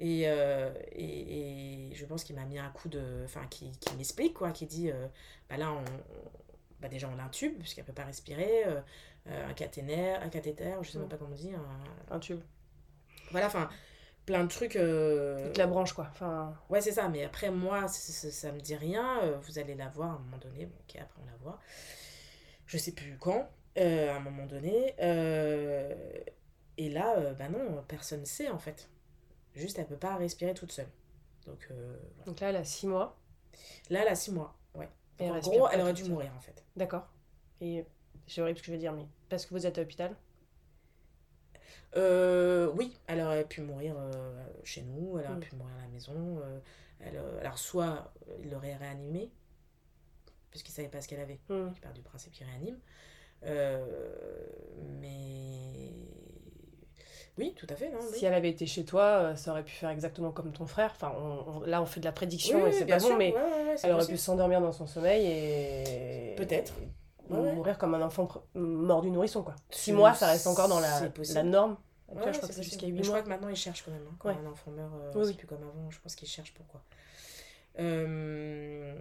[0.00, 3.22] Et, euh, et, et je pense qu'il m'a mis un coup de.
[3.24, 5.08] Enfin, qui, qui m'explique, quoi, qui dit euh,
[5.50, 6.30] bah là, on, on-
[6.80, 8.80] bah déjà, on l'intube, puisqu'elle peut pas respirer, euh,
[9.30, 11.52] un cathéter, un cathéter, je sais même pas comment on dit.
[11.54, 12.40] un- Un tube.
[13.30, 13.68] Voilà, enfin,
[14.26, 14.76] plein de trucs.
[14.76, 16.08] euh, Avec la branche quoi.
[16.10, 19.20] Enfin, Ouais, c'est ça, mais après, moi, c- c- ça me dit rien.
[19.22, 20.66] euh, Vous allez la voir à un moment donné.
[20.66, 21.58] Bon, ok, après, on la voit.
[22.66, 24.94] Je sais plus quand, euh, à un moment donné.
[25.00, 25.94] euh,
[26.76, 28.88] et là, euh, bah non, personne ne sait, en fait.
[29.54, 30.88] Juste, elle peut pas respirer toute seule.
[31.46, 32.24] Donc, euh, voilà.
[32.26, 33.18] donc là, elle a 6 mois.
[33.90, 34.54] là, elle a 6 mois.
[34.74, 34.88] Ouais.
[35.20, 36.62] En gros, elle aurait dû mourir, en fait.
[36.76, 37.08] D'accord.
[37.60, 37.84] Et
[38.28, 40.14] c'est horrible ce que je veux dire, mais parce que vous êtes à l'hôpital?
[41.96, 45.88] Euh, oui, elle aurait pu mourir euh, chez nous, elle aurait pu mourir à la
[45.88, 46.40] maison.
[46.42, 46.58] euh,
[47.00, 48.12] elle, euh, alors, soit
[48.42, 49.30] il l'aurait réanimée,
[50.50, 51.40] puisqu'il savait pas ce qu'elle avait.
[51.48, 51.72] Hmm.
[51.72, 52.78] qui part du principe qu'il réanime.
[55.00, 55.92] Mais
[57.38, 57.88] oui, tout à fait.
[57.90, 58.18] Non, oui.
[58.18, 60.90] Si elle avait été chez toi, ça aurait pu faire exactement comme ton frère.
[60.94, 63.32] Enfin, on- on- là, on fait de la prédiction Oui, et c'est pas bon, mais
[63.32, 66.34] Ouais, ouais, elle aurait pu s'endormir dans son sommeil et.
[66.36, 66.74] Peut-être.
[67.30, 67.52] Ouais, ouais.
[67.54, 69.54] mourir comme un enfant mort du nourrisson, quoi.
[69.70, 71.00] C'est- Six mois, ça reste encore dans la,
[71.34, 71.76] la norme.
[72.10, 72.92] Actuelle, je crois que c'est jusqu'à possible.
[72.92, 73.18] 8 Mais Je mois.
[73.18, 74.06] crois que maintenant ils cherchent quand même.
[74.10, 75.90] hein, quand un enfant meurt, euh, c'est plus comme avant.
[75.90, 76.82] Je pense qu'ils cherchent pourquoi.
[77.78, 78.94] Euh,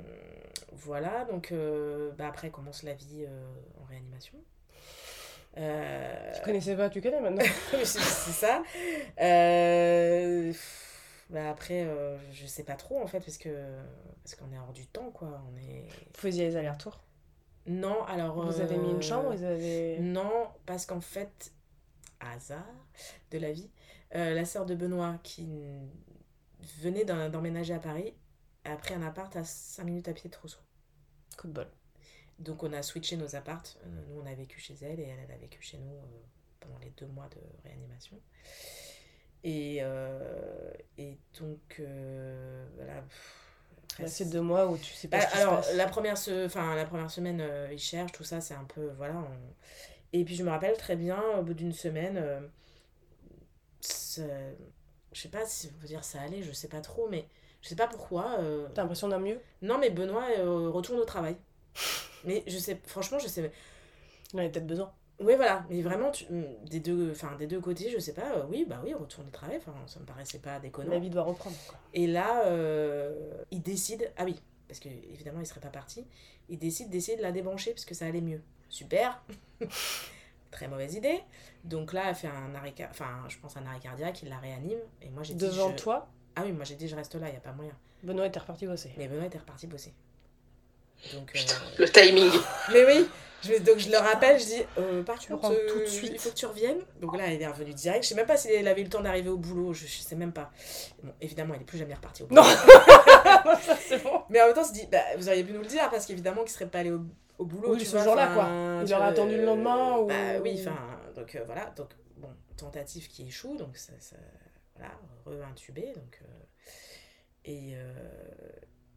[0.74, 3.46] voilà, donc euh, bah, après commence la vie euh,
[3.82, 4.38] en réanimation.
[5.58, 7.44] Euh, Tu connaissais pas, tu connais maintenant.
[7.72, 8.62] c'est c'est ça.
[9.22, 10.54] Euh,
[11.30, 13.50] bah après, euh, je sais pas trop en fait, parce que
[14.24, 15.42] parce qu'on est hors du temps, quoi.
[15.52, 15.88] On est.
[16.14, 17.00] Vous faisiez les allers-retours.
[17.68, 18.46] Non, alors.
[18.46, 20.00] Vous avez mis euh, une chambre, vous avez.
[20.00, 21.52] Non, parce qu'en fait,
[22.20, 22.66] hasard
[23.32, 23.70] de la vie,
[24.16, 25.48] euh, la sœur de Benoît qui
[26.82, 28.14] venait d'emménager à Paris
[28.64, 30.60] a pris un appart à 5 minutes à pied de Trousseau.
[31.38, 31.68] Coup de bol.
[32.40, 33.80] Donc on a switché nos appartes.
[33.84, 36.22] Euh, nous, on a vécu chez elle et elle, elle a vécu chez nous euh,
[36.60, 38.20] pendant les deux mois de réanimation.
[39.44, 43.02] Et, euh, et donc, euh, voilà.
[43.02, 43.47] pff,
[44.00, 45.76] Là, c'est deux mois où tu sais pas bah, ce qui alors, se passe.
[45.78, 46.46] la première, se...
[46.46, 48.92] enfin, la première semaine, euh, ils cherchent, tout ça, c'est un peu.
[48.98, 49.16] Voilà.
[49.16, 49.54] on-
[50.14, 52.40] Et puis, je me rappelle très bien, au bout d'une semaine, euh,
[55.14, 57.28] je sais pas si on peut dire ça allait, je sais pas trop, mais
[57.62, 58.38] je sais pas pourquoi.
[58.40, 59.40] euh, T'as l'impression d'un mieux?
[59.62, 61.38] Non, mais Benoît euh, retourne au travail.
[62.26, 63.52] Mais je sais, franchement, je sais.
[64.34, 64.92] Il en avait peut-être besoin.
[65.20, 66.26] Oui, voilà, mais vraiment, tu-
[66.66, 69.32] des, deux, enfin, des deux côtés, je sais pas, euh, oui, bah oui, retourne au
[69.32, 70.92] travail, enfin, ça me paraissait pas déconnant.
[70.92, 71.56] La vie doit reprendre.
[71.68, 71.78] Quoi.
[71.96, 73.16] Et là, euh,
[73.50, 76.06] il décide, ah oui, parce que évidemment il serait pas parti,
[76.50, 78.42] il décide d'essayer de la débrancher parce que ça allait mieux.
[78.70, 79.24] Super
[80.52, 81.20] Très mauvaise idée.
[81.64, 84.80] Donc là, elle fait un arrêt, enfin, je pense un arrêt cardiaque, il la réanime.
[85.02, 85.46] Et moi j'ai dit.
[85.46, 87.52] Devant je- toi, Ah oui, moi j'ai dit je reste là, il y a pas
[87.54, 87.74] moyen.
[88.04, 88.92] Benoît était reparti bosser.
[88.98, 89.94] Mais Benoît était reparti bosser.
[91.14, 91.32] Donc.
[91.36, 91.40] euh,
[91.80, 92.32] Le timing.
[92.74, 93.08] Mais oui,
[93.44, 96.12] je, donc je le rappelle, je dis, euh, par Tu contre, euh, tout de suite.
[96.14, 96.80] il faut que tu reviennes.
[97.00, 98.04] Donc là, elle est revenue direct.
[98.04, 99.98] Je sais même pas si elle avait eu le temps d'arriver au boulot, je, je
[100.00, 100.52] sais même pas.
[101.04, 102.42] Bon, évidemment, elle est plus jamais repartie au boulot.
[103.46, 104.22] Non Ça, c'est bon.
[104.30, 106.06] Mais en même temps, on se dit, bah, vous auriez pu nous le dire, parce
[106.06, 107.02] qu'évidemment qu'ils seraient pas allés au,
[107.38, 107.72] au boulot.
[107.74, 108.44] Oui, tu ce vois, jour-là, quoi.
[108.46, 110.78] Auraient vois, attendu le lendemain, ou- Bah oui, enfin,
[111.16, 111.66] donc euh, voilà.
[111.76, 114.16] Donc, bon, tentative qui échoue, donc ça, ça-
[114.76, 114.94] voilà,
[115.26, 116.20] re-intubé, donc.
[116.24, 116.26] euh,
[117.46, 117.94] et, euh,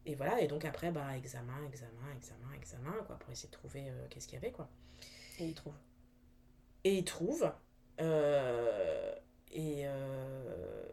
[0.06, 3.90] et voilà, et donc après, bah, examen, examen, examen, examen, quoi, pour essayer de trouver
[3.90, 4.68] euh, qu'est-ce qu'il y avait, quoi.
[5.38, 5.74] Et il trouve.
[6.84, 7.52] Et il trouve.
[8.00, 9.14] euh,
[9.52, 10.84] et, euh,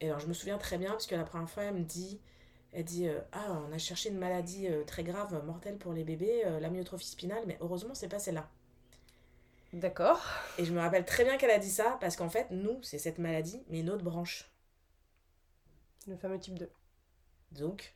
[0.00, 2.20] et alors, je me souviens très bien, parce que la première fois, elle me dit
[2.72, 6.60] elle dit Ah, on a cherché une maladie très grave, mortelle pour les bébés, euh,
[6.60, 8.50] l'amyotrophie spinale, mais heureusement, c'est pas celle-là.
[9.72, 10.20] D'accord.
[10.58, 12.98] Et je me rappelle très bien qu'elle a dit ça, parce qu'en fait, nous, c'est
[12.98, 14.50] cette maladie, mais une autre branche.
[16.06, 16.70] Le fameux type 2.
[17.52, 17.94] Donc.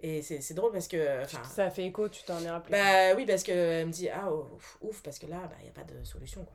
[0.00, 1.24] Et c'est c'est drôle parce que.
[1.54, 2.78] Ça a fait écho, tu t'en es rappelé.
[2.78, 5.72] bah oui, parce qu'elle me dit Ah, ouf, ouf, parce que là, il n'y a
[5.72, 6.54] pas de solution, quoi.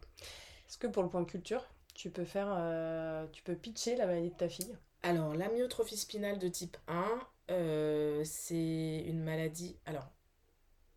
[0.69, 2.47] Est-ce que pour le point culture, tu peux faire.
[2.57, 4.75] euh, tu peux pitcher la maladie de ta fille?
[5.03, 7.19] Alors, l'amyotrophie spinale de type 1,
[7.51, 9.77] euh, c'est une maladie.
[9.85, 10.07] Alors,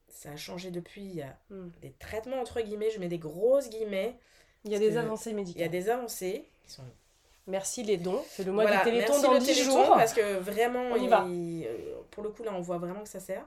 [0.09, 1.03] ça a changé depuis.
[1.05, 1.69] Il y a Hmm.
[1.83, 4.19] des traitements, entre guillemets, je mets des grosses guillemets.
[4.65, 5.65] Il y a des avancées Il y médicales.
[5.65, 6.85] a des avancées qui sont.
[7.47, 8.23] Merci les dons.
[8.29, 9.95] C'est le mois Voilà, du Téléthon dans le 10 Téléthon, jours.
[9.97, 11.25] Parce que vraiment, On y va.
[11.27, 13.47] euh, pour le coup, là, on voit vraiment que ça sert.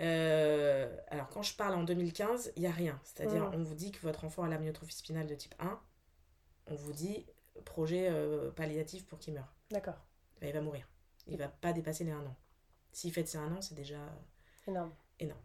[0.00, 2.98] Euh, alors, quand je parle en 2015, il n'y a rien.
[3.04, 3.54] C'est-à-dire, Mm.
[3.54, 5.78] on vous dit que votre enfant a l'amyotrophie spinale de type 1.
[6.68, 7.26] On vous dit
[7.64, 9.52] projet euh, palliatif pour qu'il meure.
[9.70, 9.96] D'accord.
[10.40, 10.86] Ben, il va mourir.
[11.26, 12.36] Il va pas dépasser les 1 an.
[12.92, 13.98] S'il fait de ses 1 an, c'est déjà
[14.66, 14.92] Énorme.
[15.20, 15.40] énorme.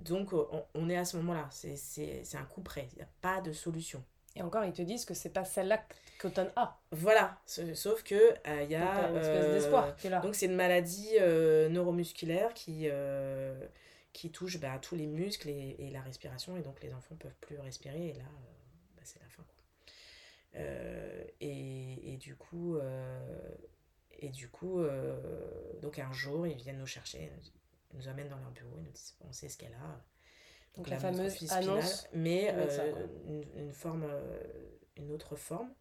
[0.00, 1.48] Donc, on, on est à ce moment-là.
[1.50, 2.88] C'est un coup près.
[2.92, 4.02] Il n'y a pas de solution.
[4.36, 5.82] Et encore, ils te disent que c'est pas celle-là
[6.20, 6.78] qu'Automne a.
[6.92, 7.38] Voilà.
[7.46, 9.08] Sauf que euh, il y Donc, a.
[9.10, 10.20] une espèce euh, d'espoir qui est là.
[10.20, 13.58] Donc, c'est une maladie euh, neuromusculaire qui, euh,
[14.12, 16.56] qui touche bah, tous les muscles et, et la respiration.
[16.56, 18.08] Et donc, les enfants peuvent plus respirer.
[18.10, 18.52] Et là, euh,
[18.96, 19.42] bah, c'est la fin.
[19.42, 19.54] quoi.
[20.56, 23.38] Euh, et, et du coup, euh,
[24.18, 25.16] et du coup euh,
[25.80, 27.30] donc un jour, ils viennent nous chercher,
[27.92, 30.00] ils nous amènent dans leur bureau, ils nous disent on sait ce qu'elle a.
[30.76, 34.42] Donc, la fameuse annonce mais euh, une, une forme, euh,
[34.96, 35.72] une autre forme.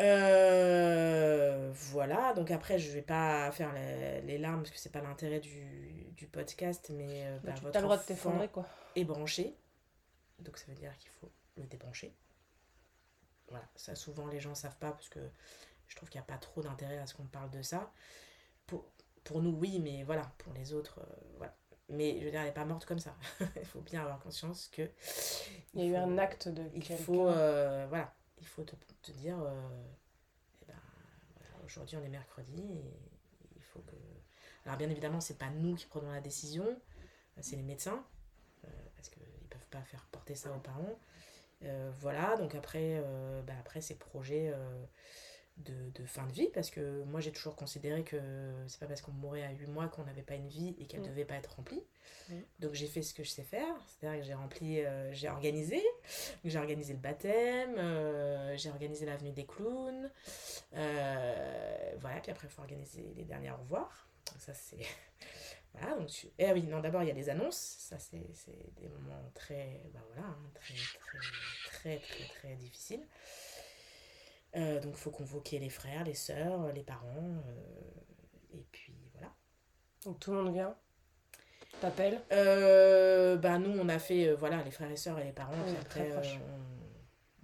[0.00, 5.00] Euh, voilà, donc après je vais pas faire les, les larmes parce que c'est pas
[5.00, 8.64] l'intérêt du, du podcast, mais euh, Bah, tu votre as le droit de t'effondrer, quoi.
[8.94, 9.56] est branché,
[10.38, 12.14] donc ça veut dire qu'il faut le débrancher.
[13.48, 15.20] Voilà, ça souvent les gens savent pas parce que
[15.88, 17.90] je trouve qu'il n'y a pas trop d'intérêt à ce qu'on parle de ça.
[18.66, 18.84] Pour,
[19.24, 21.56] pour nous, oui, mais voilà, pour les autres, euh, voilà.
[21.88, 23.14] Mais je veux dire, elle n'est pas morte comme ça.
[23.56, 24.90] il faut bien avoir conscience que.
[25.74, 29.12] Il y a eu un acte de Il faut, euh, voilà, il faut te, te
[29.12, 29.84] dire, euh,
[30.62, 30.78] eh ben,
[31.38, 32.92] voilà, aujourd'hui on est mercredi et
[33.56, 33.96] il faut que.
[34.66, 36.66] Alors bien évidemment, c'est pas nous qui prenons la décision,
[37.40, 38.04] c'est les médecins,
[38.96, 40.98] parce qu'ils ne peuvent pas faire porter ça aux parents.
[42.00, 43.02] voilà, donc après,
[43.46, 44.52] bah, après ces projets
[45.64, 48.18] de, fin de vie parce que moi j'ai toujours considéré que
[48.66, 51.00] c'est pas parce qu'on mourait à 8 mois qu'on n'avait pas une vie et qu'elle
[51.00, 51.10] ne mm.
[51.10, 51.82] devait pas être remplie.
[52.28, 52.34] Mm.
[52.60, 55.82] Donc j'ai fait ce que je sais faire, c'est-à-dire que j'ai rempli, euh, j'ai organisé,
[56.44, 60.10] j'ai organisé le baptême, euh, j'ai organisé l'avenue des clowns,
[60.74, 64.08] euh, voilà, puis après il faut organiser les derniers au revoir.
[64.38, 64.78] ça c'est.
[65.74, 68.26] voilà, donc eh oui, non, d'abord il y a les annonces, ça c'est
[68.80, 71.18] des moments très, bah voilà, hein, très, très,
[71.66, 73.06] très, très, très difficiles.
[74.56, 77.06] Euh, donc il faut convoquer les frères, les sœurs, les parents.
[77.46, 79.32] Euh, et puis voilà.
[80.04, 80.74] Donc tout le monde vient?
[81.80, 82.20] T'appelles?
[82.32, 85.52] Euh, Bah nous on a fait voilà les frères et sœurs et les parents.
[85.66, 86.12] puis après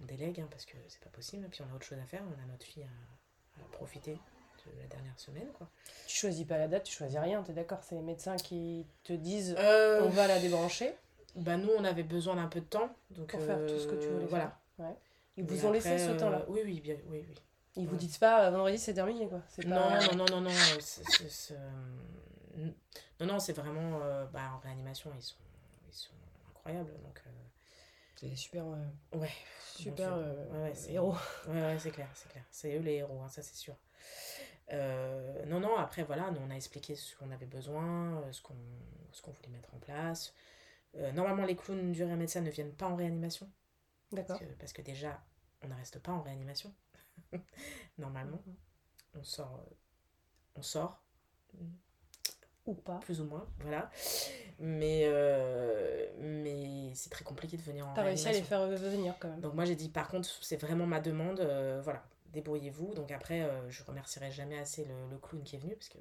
[0.01, 1.47] on, délègue hein, parce que c'est pas possible.
[1.49, 2.21] Puis on a autre chose à faire.
[2.23, 4.19] On a notre fille à, à profiter
[4.65, 5.69] de la dernière semaine quoi.
[6.07, 7.43] Tu choisis pas la date, tu choisis rien.
[7.43, 10.93] T'es d'accord C'est les médecins qui te disent on va la débrancher?
[11.35, 13.95] Bah nous on avait besoin d'un peu de temps donc pour faire tout ce que
[13.95, 14.25] tu voulais.
[14.25, 14.57] Voilà.
[14.79, 14.95] Ouais.
[15.37, 17.35] Ils vous ont laissé ce temps-là euh, Oui, oui, bien, oui, oui.
[17.77, 20.51] Ils vous disent pas euh, vendredi c'est terminé quoi non, non, non, non, non,
[23.19, 23.99] non, non, c'est vraiment
[24.31, 25.35] bah, en réanimation ils sont,
[25.89, 26.13] ils sont
[26.49, 27.21] incroyables donc.
[28.15, 28.63] C'est super.
[29.13, 29.29] Ouais.
[29.73, 30.17] Super
[30.53, 31.15] ouais, héros.
[31.49, 32.45] Ouais, ouais, c'est clair, c'est clair.
[32.49, 33.75] C'est eux les héros, hein, ça c'est sûr.
[34.71, 38.55] non, non, après voilà, nous on a expliqué ce qu'on avait besoin, ce qu'on
[39.21, 40.33] qu'on voulait mettre en place.
[41.13, 43.49] normalement, les clowns du médecin ne viennent pas en réanimation.
[44.11, 44.39] D'accord.
[44.59, 45.21] Parce, que, déjà,
[45.61, 46.73] on ne reste pas en réanimation.
[47.97, 48.41] Normalement.
[48.45, 48.55] Mhm.
[49.15, 49.63] On sort.
[49.65, 49.73] Euh,
[50.55, 51.01] on sort.
[52.65, 52.99] Ou pas.
[52.99, 53.91] Plus ou moins, voilà.
[54.59, 59.13] Mais, euh, mais c'est très compliqué de venir en T'as réussi à les faire venir
[59.19, 59.39] quand même.
[59.39, 61.41] Donc moi j'ai dit, par contre, c'est vraiment ma demande.
[61.41, 62.95] Euh, voilà, débrouillez-vous.
[62.95, 65.99] Donc après, je remercierai jamais assez le, le, clown qui est venu parce que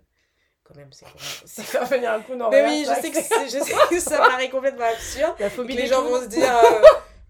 [0.62, 1.04] quand même c'est
[1.44, 4.16] ça faire venir un clown en mais oui je sais, que je sais que ça
[4.16, 6.50] paraît complètement absurde la phobie les gens vont se dire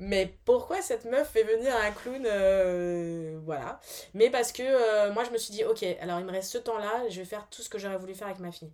[0.00, 3.80] mais pourquoi cette meuf fait venir un clown euh, Voilà.
[4.12, 6.58] Mais parce que euh, moi, je me suis dit, ok, alors il me reste ce
[6.58, 8.72] temps-là, je vais faire tout ce que j'aurais voulu faire avec ma fille.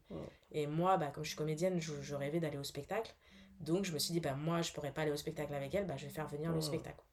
[0.53, 3.15] Et moi, bah, comme je suis comédienne, je, rêvais d'aller au spectacle.
[3.61, 5.87] Donc, je me suis dit, bah, moi, je pourrais pas aller au spectacle avec elle,
[5.87, 7.05] bah, je vais faire venir le spectacle.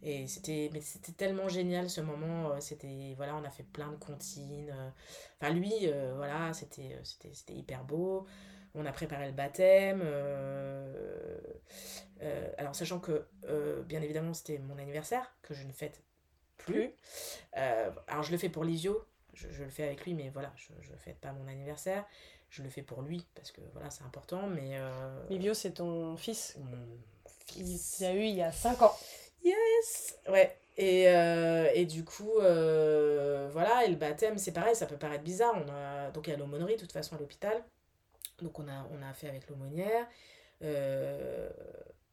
[0.00, 3.90] Et c'était mais c'était tellement génial ce moment euh, c'était voilà on a fait plein
[3.90, 4.72] de comptines
[5.40, 5.72] enfin lui
[6.14, 8.24] voilà c'était c'était hyper beau
[8.78, 10.00] on a préparé le baptême.
[10.02, 10.92] Euh,
[12.22, 16.02] euh, alors, sachant que, euh, bien évidemment, c'était mon anniversaire, que je ne fête
[16.56, 16.90] plus.
[17.52, 20.96] alors, je le fais pour Lisio, je, le fais avec lui, mais voilà, je ne
[20.96, 22.04] fête pas mon anniversaire.
[22.50, 24.78] Je le fais pour lui, parce que voilà, c'est important, mais...
[25.28, 26.78] Livio, c'est ton fils Mon
[27.46, 28.00] fils.
[28.00, 28.96] Il y a eu il y a 5 ans.
[29.44, 30.56] Yes Ouais.
[30.76, 35.54] Et, et, du coup, voilà, et le baptême, c'est pareil, ça peut paraître bizarre.
[35.56, 37.62] On a, donc il y a l'aumônerie, de toute façon, à l'hôpital.
[38.42, 40.06] Donc on a, on a fait avec l'aumônière.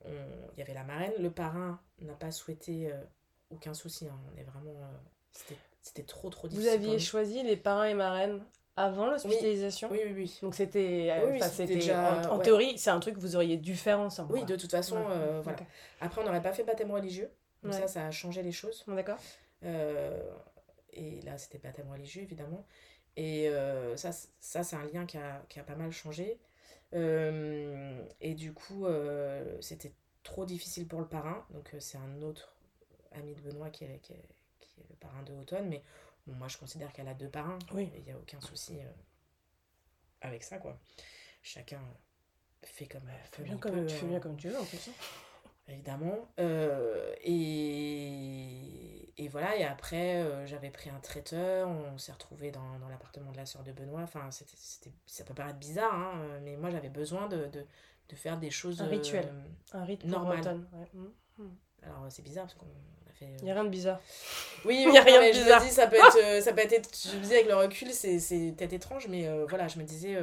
[0.07, 1.13] Euh, il y avait la marraine.
[1.19, 3.01] Le parrain n'a pas souhaité euh,
[3.49, 4.07] aucun souci.
[4.07, 4.19] Hein.
[4.33, 4.71] On est vraiment.
[4.71, 6.69] Euh, c'était trop, trop difficile.
[6.69, 8.41] Vous aviez choisi les parrains et marraines
[8.77, 11.11] avant l'hospitalisation oui, oui, oui, Donc c'était.
[11.67, 12.29] déjà.
[12.31, 14.33] En, théorie, c'est un truc que vous auriez dû faire ensemble.
[14.33, 14.97] Oui, de toute façon,
[15.43, 15.57] voilà.
[16.01, 17.29] Après, on n'aurait pas fait baptême religieux.
[17.63, 18.83] Donc ça, ça a changé les choses.
[18.87, 19.17] D'accord.
[19.63, 22.65] et là, c'était baptême religieux, évidemment.
[23.17, 26.39] Et euh, ça, ça c'est un lien qui a, qui a, pas mal changé.
[26.93, 31.45] Euh, et du coup, euh, c'était trop difficile pour le parrain.
[31.51, 32.55] Donc, c'est un autre
[33.13, 35.69] ami de Benoît qui est, qui est, qui est le parrain de Automne.
[35.69, 35.83] Mais
[36.27, 37.59] moi, je considère qu'elle a deux parrains.
[37.73, 37.89] Oui.
[37.95, 38.79] Il n'y a aucun souci
[40.21, 40.79] avec ça, quoi.
[41.41, 41.81] Chacun
[42.63, 44.89] fait comme, fait bien comme, Tu fais bien comme tu veux, en plus.
[45.67, 46.27] Évidemment.
[46.39, 52.77] Euh, et, et, voilà, et après, euh, j'avais pris un traiteur, on s'est retrouvé dans,
[52.79, 54.01] dans l'appartement de la sœur de Benoît.
[54.01, 57.65] Enfin, c'était, ça peut paraître bizarre, hein, mais moi j'avais besoin de, de,
[58.09, 58.81] de, faire des choses.
[58.81, 60.67] Un rituel, euh, un rythme normal.
[60.73, 60.87] Ouais.
[60.93, 61.07] Mmh,
[61.39, 61.49] mmh.
[61.83, 62.67] Alors, c'est bizarre parce qu'on
[63.09, 63.27] a fait.
[63.39, 63.99] Il n'y a rien de bizarre.
[64.65, 65.61] Oui, il n'y a rien de bizarre.
[65.61, 66.43] Je me dis, ça peut être.
[66.43, 69.67] ça peut être je me disais, avec le recul, c'est, c'est peut-être étrange, mais voilà,
[69.67, 70.15] je me disais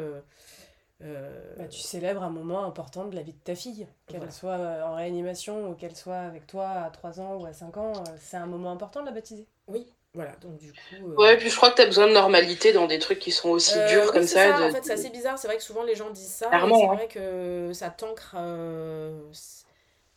[1.04, 4.58] euh, bah, tu célèbres un moment important de la vie de ta fille, qu'elle soit
[4.58, 7.92] euh, en réanimation ou qu'elle soit avec toi à 3 ans ou à 5 ans,
[7.96, 9.48] euh, c'est un moment important de la baptiser.
[9.66, 11.12] Oui, voilà, donc du coup...
[11.16, 13.48] Ouais, puis je crois que tu as besoin de normalité dans des trucs qui sont
[13.48, 14.64] aussi durs comme ça.
[14.64, 16.94] En fait, c'est assez bizarre, c'est vrai que souvent les gens disent ça, c'est hein.
[16.94, 18.36] vrai que ça t'ancre...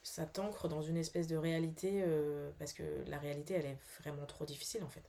[0.04, 2.04] ça t'ancre dans une espèce de réalité,
[2.60, 5.04] parce que la réalité, elle est vraiment trop difficile, en fait.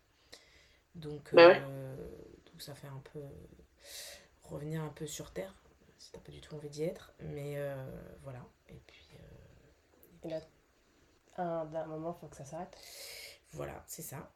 [0.94, 3.20] Donc, bah donc ça fait un peu
[4.42, 5.52] revenir un peu sur Terre
[5.98, 7.12] si t'as pas du tout envie d'y être.
[7.20, 7.74] Mais euh,
[8.22, 8.40] voilà.
[8.68, 9.08] Et puis.
[9.14, 10.40] Euh, et là,
[11.38, 12.76] un, un moment, il faut que ça s'arrête.
[13.52, 14.30] Voilà, c'est ça.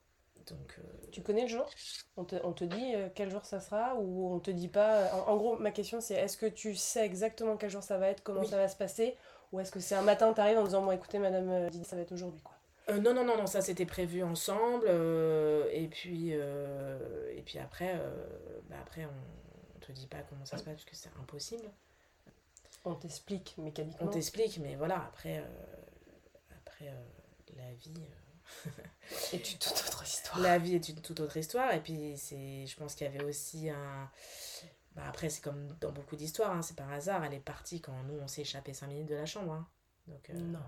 [0.46, 1.66] Donc, euh, Tu connais le jour?
[2.16, 5.32] On te, on te dit quel jour ça sera ou on te dit pas En,
[5.32, 8.22] en gros, ma question c'est est-ce que tu sais exactement quel jour ça va être,
[8.22, 8.48] comment Oui.
[8.48, 9.16] ça va se passer
[9.52, 12.12] Ou est-ce que c'est un matin, t'arrives en disant Bon, écoutez, madame ça va être
[12.12, 12.54] aujourd'hui quoi?
[12.88, 14.86] Euh, non, non, non, non, ça c'était prévu ensemble.
[14.88, 17.94] euh, et, puis, et puis après,
[18.68, 19.49] bah après on
[19.92, 21.70] te dit pas comment ça se passe parce que c'est impossible.
[22.84, 24.08] On t'explique On mécaniquement.
[24.08, 25.76] t'explique, mais voilà, après, euh,
[26.56, 27.02] après euh,
[27.56, 27.94] la vie.
[28.66, 28.70] euh,
[29.32, 30.40] Et tu toute autre histoire.
[30.40, 31.72] La vie est une toute autre histoire.
[31.74, 34.10] Et puis, c'est, je pense qu'il y avait aussi un.
[34.96, 37.22] Bah après, c'est comme dans beaucoup d'histoires, hein, c'est par hasard.
[37.24, 39.52] Elle est partie quand nous, on s'est échappé 5 minutes de la chambre.
[39.52, 39.68] hein.
[40.08, 40.58] Donc, euh, Non.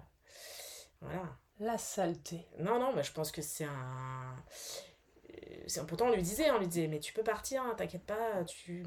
[1.01, 1.23] Voilà.
[1.59, 2.47] La saleté.
[2.61, 4.37] Non, non, mais je pense que c'est un.
[5.51, 8.05] Euh, c'est- Pourtant, on lui disait, on lui disait, mais tu peux partir, hein, t'inquiète
[8.05, 8.85] pas, tu,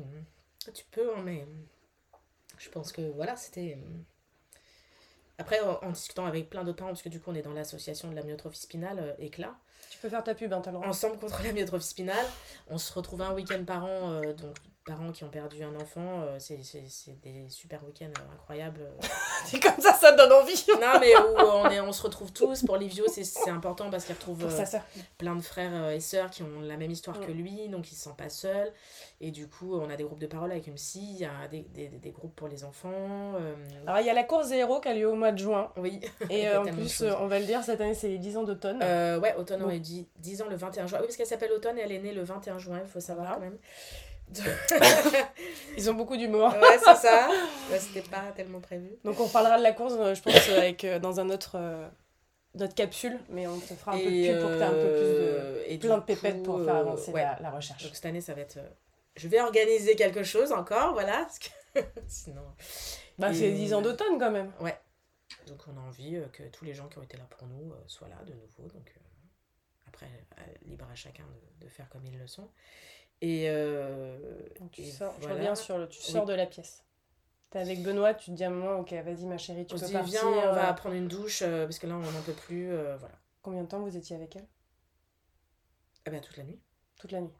[0.74, 1.46] tu peux, hein, mais
[2.58, 3.78] je pense que voilà, c'était.
[5.38, 7.54] Après, en, en discutant avec plein d'autres parents, parce que du coup, on est dans
[7.54, 9.54] l'association de la myotrophie spinale, euh, Éclat,
[9.90, 10.88] Tu peux faire ta pub, hein, t'as le droit.
[10.88, 12.26] ensemble contre la myotrophie spinale.
[12.70, 16.22] On se retrouve un week-end par an, euh, donc parents qui ont perdu un enfant,
[16.22, 18.82] euh, c'est c'est- c'est des super week-ends euh, incroyables.
[19.46, 20.66] C'est comme ça, ça donne envie.
[20.82, 22.64] non, mais où on, est, on se retrouve tous.
[22.66, 24.80] Pour Livio, c'est- c'est important parce qu'il retrouve euh,
[25.20, 27.96] plein de frères euh, et sœurs qui ont la même histoire que lui, donc il
[27.96, 28.72] se sent pas seul.
[29.22, 31.48] Et du coup, on a des groupes de parole avec une psy, il y a
[31.52, 33.34] des, des, des groupes pour les enfants.
[33.86, 35.72] Alors, il y a la course des héros qui a lieu au mois de juin.
[35.78, 36.00] oui.
[36.32, 38.80] Et en plus, on va le dire, cette année, c'est les 10 ans d'automne.
[38.82, 39.66] Ouais, Automne Bon.
[39.66, 40.98] aurait dit 10 ans le 21 juin.
[41.00, 43.28] Oui, parce qu'elle s'appelle Automne et elle est née le 21 juin, il faut savoir
[43.28, 43.40] Voilà.
[43.42, 43.58] quand même.
[45.78, 46.50] Ils ont beaucoup d'humour.
[46.54, 47.30] ouais, c'est ça.
[47.72, 48.90] Ouais, C'était pas tellement prévu.
[49.04, 51.56] Donc on reparlera de la course, euh, je pense, euh, avec, euh, dans un autre,
[51.56, 51.88] euh,
[52.54, 54.72] notre capsule, mais on te fera un peu de pub pour que tu aies un
[54.72, 55.64] peu plus de...
[55.68, 57.22] et plein de pépettes pour faire avancer ouais.
[57.24, 57.84] la, la recherche.
[57.84, 58.60] Donc cette année, ça va être.
[59.16, 61.20] Je vais organiser quelque chose encore, voilà.
[61.26, 61.50] Parce que...
[62.08, 62.42] Sinon.
[63.18, 64.52] Bah, c'est et- 10 ans d'automne quand même.
[64.60, 64.78] Ouais.
[65.48, 68.08] Donc on a envie que tous les gens qui ont été là pour nous soient
[68.08, 68.70] là de nouveau.
[68.74, 68.94] Donc
[69.88, 70.08] après,
[70.66, 72.50] libre à chacun de, de faire comme ils le sont.
[73.22, 74.18] Et, euh,
[74.60, 75.36] Donc, tu et sors, je voilà.
[75.36, 75.88] reviens sur le...
[75.88, 76.12] Tu Oui.
[76.12, 76.84] sors de la pièce.
[77.50, 79.80] T'es avec Benoît, tu te dis à un moment, ok, vas-y ma chérie, tu on
[79.80, 80.10] peux dit, partir.
[80.22, 82.68] viens, on va euh, prendre une douche euh, parce que là, on n'en peut plus.
[82.70, 83.16] voilà.
[83.42, 84.48] Combien de temps vous étiez avec elle?
[86.06, 86.60] Ah ben, toute la nuit.
[87.00, 87.34] Toute la nuit.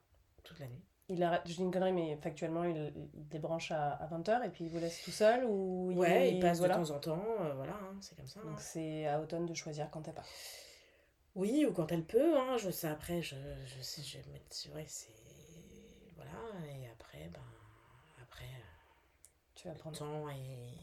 [0.44, 0.82] Toute la nuit.
[1.08, 4.50] Il arrête, je dis une connerie, mais factuellement, il, il débranche à, à 20h et
[4.50, 6.78] puis il vous laisse tout seul ou Ouais, il passe voilà.
[6.78, 7.24] de temps en temps.
[7.42, 8.40] euh, voilà, hein, c'est comme ça.
[8.40, 8.50] hein.
[8.50, 10.24] Donc c'est à automne de choisir quand t'es pas.
[11.36, 13.36] Oui, ou quand elle peut, hein, je sais, après, je,
[13.66, 15.10] je sais, je, mais c'est vrai, c'est...
[16.16, 16.32] Voilà,
[16.68, 17.42] et après, ben,
[18.22, 18.46] après,
[19.56, 19.98] Tu vas le prendre.
[19.98, 20.78] temps est...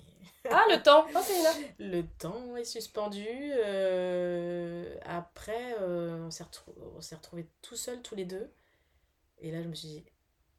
[0.51, 3.27] Ah, le temps Oh, là Le temps est suspendu.
[3.29, 6.75] euh, après, euh, on s'est retrou-
[7.15, 8.51] retrouvés tout seuls, tous les deux.
[9.39, 10.05] Et là, je me suis dit,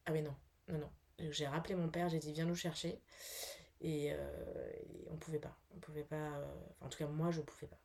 [0.05, 0.35] ah mais non,
[0.69, 0.89] non, non.
[1.31, 3.01] J'ai rappelé mon père, j'ai dit, viens nous chercher.
[3.81, 5.55] Et, euh, et on pouvait pas.
[5.75, 6.15] On pouvait pas...
[6.37, 7.79] euh, enfin, en tout cas, moi, je pouvais pas.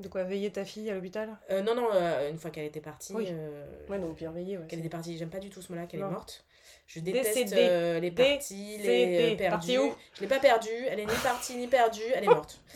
[0.00, 2.80] De quoi veiller ta fille à l'hôpital Euh, non, non, euh, une fois qu'elle était
[2.80, 3.12] partie...
[3.14, 3.26] Oui.
[3.30, 4.66] euh, Ouais, donc bien veiller, ouais.
[4.66, 5.16] qu'elle était partie.
[5.18, 6.44] J'aime pas du tout ce mot-là, qu'elle est morte.
[6.86, 9.50] Je déteste euh, les parties, les perdues.
[9.50, 12.60] Partie où Je l'ai pas perdue, elle est ni partie ni perdue, elle est morte.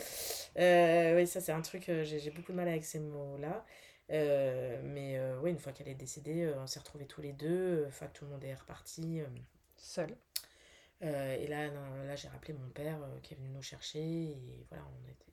[0.57, 3.65] Oui, ça c'est un truc, j'ai beaucoup de mal avec ces mots-là.
[4.09, 8.23] Mais oui, une fois qu'elle est décédée, on s'est retrouvés tous les deux, que tout
[8.25, 9.21] le monde est reparti.
[11.03, 13.99] euh, et là, non, là j'ai rappelé mon père qui est venu nous chercher.
[13.99, 15.25] Et voilà, on était.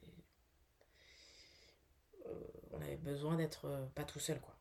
[2.72, 4.54] Euh, on avait besoin d'être euh, pas tout seul, quoi.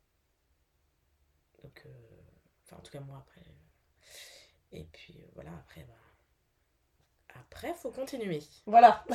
[1.63, 1.89] Donc, euh,
[2.65, 3.41] enfin, en tout cas, moi après.
[4.71, 5.93] Et puis euh, voilà, après, bah.
[7.39, 8.41] Après, faut continuer.
[8.65, 9.05] Voilà.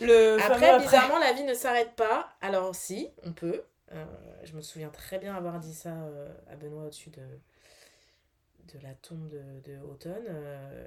[0.00, 0.78] le Après, après.
[0.84, 2.28] bizarrement, la vie ne s'arrête pas.
[2.40, 3.62] Alors, si, on peut.
[3.92, 4.04] Euh,
[4.44, 7.22] je me souviens très bien avoir dit ça euh, à Benoît au-dessus de,
[8.74, 10.26] de la tombe de, de Automne.
[10.28, 10.86] Euh,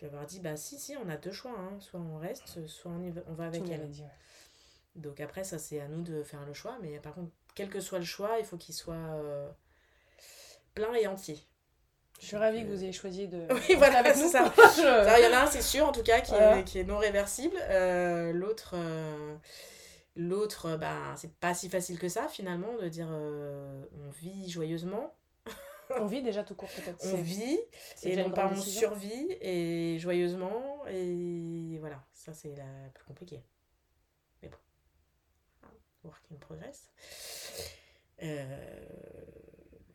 [0.00, 1.52] lui avoir dit bah, si, si, on a deux choix.
[1.56, 1.78] hein.
[1.80, 3.78] Soit on reste, soit on, y va, on va avec me elle.
[3.80, 4.08] l'avais dit, ouais.
[4.96, 6.76] Donc, après, ça, c'est à nous de faire le choix.
[6.82, 9.48] Mais par contre, quel que soit le choix, il faut qu'il soit euh,
[10.74, 11.38] plein et entier.
[12.20, 13.46] Je suis ravie que vous ayez choisi de.
[13.68, 14.28] Oui, voilà, avec nous.
[14.30, 14.52] ça.
[14.78, 16.58] Il y en a un, c'est sûr, en tout cas, qui, Voilà.
[16.58, 17.56] est, qui est non réversible.
[17.68, 19.36] Euh, L'autre, euh,
[20.16, 24.48] l'autre euh, bah, c'est pas si facile que ça, finalement, de dire euh, on vit
[24.48, 25.12] joyeusement,
[26.00, 27.04] On vit déjà tout court, peut-être.
[27.12, 27.58] on vit,
[28.04, 32.64] et non pas on survit, et joyeusement, et voilà, ça c'est la
[32.94, 33.42] plus compliquée.
[36.04, 36.90] Work in progress.
[38.22, 38.86] Euh,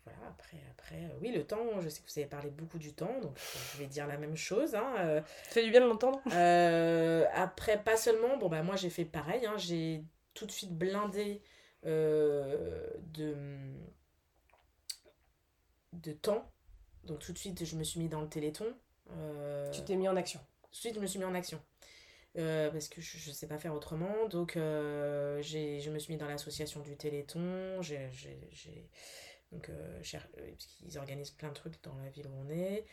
[0.04, 2.94] voilà, après, après euh, oui, le temps, je sais que vous avez parlé beaucoup du
[2.94, 3.38] temps, donc
[3.74, 4.76] je vais dire la même chose.
[4.76, 6.20] Hein, euh, Ça fait du bien de l'entendre.
[6.34, 10.04] euh, après, pas seulement, bon bah moi j'ai fait pareil, hein, j'ai
[10.34, 11.42] tout de suite blindé
[11.86, 13.36] euh, de,
[15.94, 16.52] de temps.
[17.04, 18.66] Donc tout de suite je me suis mis dans le téléthon.
[19.12, 20.40] Euh, Tu t'es mis en action.
[20.64, 21.62] tout de suite je me suis mis en action.
[22.40, 24.28] Euh, parce que je ne sais pas faire autrement.
[24.30, 27.82] Donc, euh, je me suis mis dans l'association du Téléthon.
[27.82, 28.10] J'ai,
[29.52, 30.02] donc, euh,
[30.98, 32.86] organisent plein de trucs dans la ville où on est.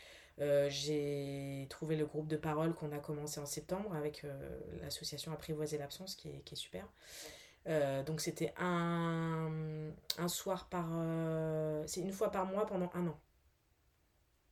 [0.69, 4.25] J'ai trouvé le groupe de parole qu'on a commencé en septembre avec
[4.81, 6.87] l'association Apprivoiser l'absence qui est, qui super.
[8.05, 9.91] Donc, c'était un,
[10.27, 10.89] soir par.
[11.87, 13.19] c'est une fois par mois pendant un an.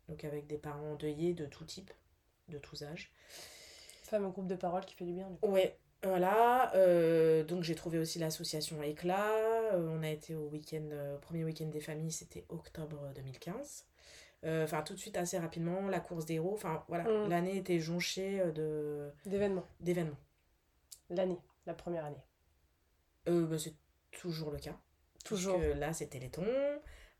[0.08, 1.91] Donc, avec des parents endeuillés de tout type,
[2.48, 3.12] de tous âges.
[4.08, 5.30] Fameux groupe de parole qui fait du bien.
[5.30, 5.47] Du coup.
[5.51, 6.74] Ouais, voilà.
[6.76, 9.30] euh, donc j'ai trouvé aussi l'association Éclat.
[9.74, 13.86] euh, on a été au week-end, euh, premier week-end des familles, c'était octobre 2015.
[14.43, 16.53] Euh, Enfin, tout de suite, assez rapidement, la course des héros.
[16.53, 17.30] Enfin, voilà, Mm.
[17.30, 19.66] l'année était jonchée de D'événements.
[19.80, 20.18] d'événements.
[21.10, 22.24] L'année, la première année.
[23.26, 23.74] Bah, c'est
[24.12, 24.76] toujours le cas.
[25.24, 25.60] Toujours.
[25.78, 26.45] Là, c'est Téléthon.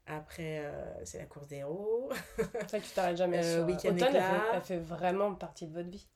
[0.06, 2.12] Après, euh, c'est la course des héros.
[2.38, 5.34] C'est vrai que tu t'arrêtes jamais Euh, sur week-end Automne, elle fait, elle fait vraiment
[5.34, 6.08] partie de votre vie.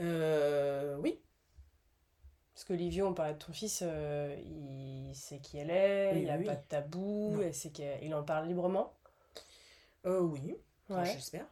[0.00, 1.20] Euh, oui,
[2.54, 6.20] Parce que Livio, on parlait de ton fils, euh, il sait qui elle est, Oui,
[6.20, 7.70] il n'y a oui, pas de tabou, elle sait
[8.02, 8.92] il en parle librement.
[10.06, 10.56] euh, oui,
[10.90, 11.04] Enfin, Ouais.
[11.04, 11.46] j'espère.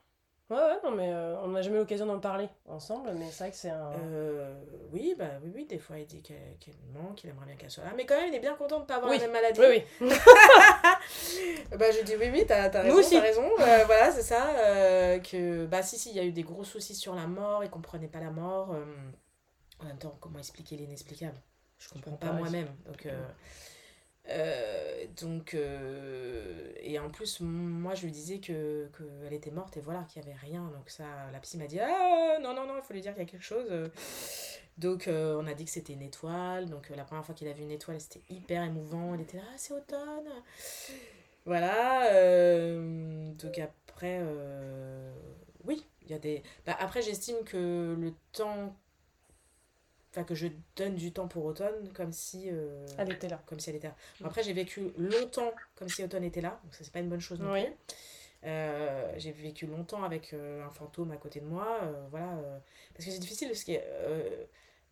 [0.50, 3.44] Ouais, ouais, non, mais euh, on n'a jamais eu l'occasion d'en parler ensemble, mais c'est
[3.44, 3.92] vrai que c'est un.
[3.92, 4.54] Euh,
[4.92, 6.56] oui, bah oui, oui, des fois il dit qu'elle
[6.94, 7.92] manque, qu'il aimerait bien qu'elle soit là.
[7.94, 9.18] Mais quand même, il est bien content de pas avoir Oui.
[9.18, 9.60] la même maladie.
[9.60, 10.08] Oui, oui.
[11.78, 13.50] Bah je dis oui, oui, t'as Nous raison, t'as raison.
[13.60, 15.18] Euh, voilà, c'est ça.
[15.20, 17.68] que, bah si, si, il y a eu des gros soucis sur la mort, il
[17.68, 18.74] comprenait pas la mort.
[19.80, 21.36] en même temps, comment expliquer l'inexplicable?
[21.78, 22.68] Je comprends pas pas, moi-même.
[22.86, 23.06] Donc,
[24.30, 29.80] euh, donc euh, et en plus, moi je lui disais que qu'elle était morte et
[29.80, 30.62] voilà, qu'il y avait rien.
[30.76, 33.22] Donc ça, la psy m'a dit Ah non, non, non, il faut lui dire qu'il
[33.22, 33.90] y a quelque chose.
[34.76, 36.68] Donc euh, on a dit que c'était une étoile.
[36.68, 39.14] Donc la première fois qu'il a vu une étoile, c'était hyper émouvant.
[39.14, 40.28] Il était là, ah, c'est automne.
[41.46, 42.10] Voilà.
[43.34, 44.22] donc après,
[45.64, 46.42] oui, il y a des.
[46.66, 48.76] Bah, après, j'estime que le temps.
[50.10, 52.48] Enfin, que je donne du temps pour automne comme si.
[52.50, 53.42] euh, Elle était là.
[53.46, 53.94] Comme si elle était là.
[54.20, 56.58] Bon, après, j'ai vécu longtemps comme si automne était là.
[56.64, 57.64] Donc ça, c'est pas une bonne chose non Oui.
[57.64, 57.74] plus.
[58.44, 61.80] Euh, j'ai vécu longtemps avec euh, un fantôme à côté de moi.
[62.10, 62.38] voilà.
[62.94, 63.72] parce que c'est difficile parce que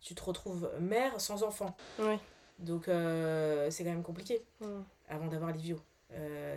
[0.01, 1.75] tu te retrouves mère sans enfant.
[1.99, 2.15] Oui.
[2.59, 4.81] Donc c'est quand même compliqué Mm.
[5.09, 5.79] avant d'avoir Livio.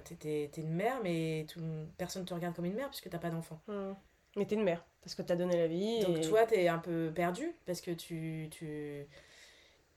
[0.05, 1.61] T'es, t'es- t'es une mère, mais tout,
[1.99, 3.61] personne te regarde comme une mère puisque t'as pas d'enfant.
[3.69, 3.93] Mm.
[4.37, 6.01] Mais t'es une mère, parce que t'as donné la vie.
[6.01, 6.21] Donc et...
[6.21, 8.49] toi, t'es un peu perdu parce que tu.
[8.51, 9.07] tu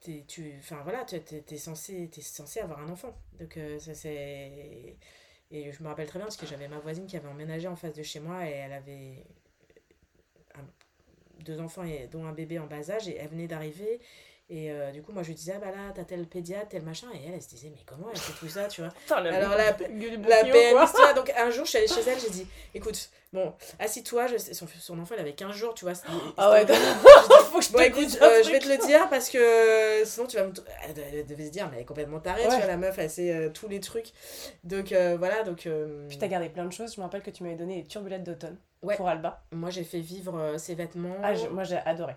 [0.01, 3.15] t'es, tu enfin voilà, tu t'es, t'es censé, t'es censé avoir un enfant.
[3.39, 4.97] Donc euh, ça c'est.
[5.51, 7.75] Et je me rappelle très bien parce que j'avais ma voisine qui avait emménagé en
[7.75, 9.23] face de chez moi et elle avait
[10.55, 13.99] un- deux enfants et dont un bébé en bas âge et elle venait d'arriver.
[14.49, 16.81] Et euh, du coup, moi je lui disais, ah bah là, t'as tel pédiatre, tel
[16.83, 17.07] machin.
[17.13, 19.35] Et elle, elle se disait, mais comment elle fait tout ça, tu vois Putain, la-
[19.37, 19.71] Alors, la-
[20.27, 21.13] la.
[21.13, 24.99] Donc un jour, je suis allée chez elle, j'ai dit, écoute, bon, assis-toi, son, son
[24.99, 25.93] enfant, il avait 15 jours, tu vois.
[26.37, 26.73] Ah ouais, c'était-
[27.51, 30.27] faut que je Bon, te écoute, euh, je vais te le dire parce que sinon
[30.27, 30.53] tu vas me.
[30.87, 32.49] Elle de- elle devait se dire, mais elle est complètement tarée, Ouais.
[32.49, 34.11] tu vois, la meuf, elle sait euh, tous les trucs.
[34.65, 35.65] Donc euh, voilà, donc.
[35.67, 36.93] euh, Puis t'as gardé plein de choses.
[36.95, 38.97] Je me rappelle que tu m'avais donné les turbulettes d'automne Ouais.
[38.97, 39.41] pour Alba.
[39.53, 41.15] Moi, j'ai fait vivre euh, ses vêtements.
[41.23, 42.15] Ah, je- moi j'ai adoré.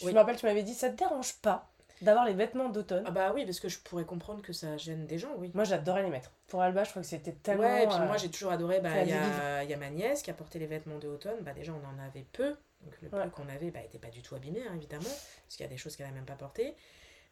[0.00, 0.12] Je Oui.
[0.12, 1.70] me rappelle, tu m'avais dit, ça te dérange pas
[2.02, 5.06] d'avoir les vêtements d'automne Ah bah oui, parce que je pourrais comprendre que ça gêne
[5.06, 5.50] des gens, oui.
[5.54, 6.30] Moi j'adorais les mettre.
[6.46, 7.62] Pour Alba, je crois que c'était tellement.
[7.62, 9.78] ouais, et puis euh, moi j'ai toujours adoré, bah il y a, il y a
[9.78, 12.54] ma nièce qui a porté les vêtements de automne, bah déjà on en avait peu,
[12.82, 13.24] donc le Ouais.
[13.24, 15.70] peu qu'on avait, bah était pas du tout abîmé, hein, évidemment, parce qu'il y a
[15.70, 16.74] des choses qu'elle a même pas portées.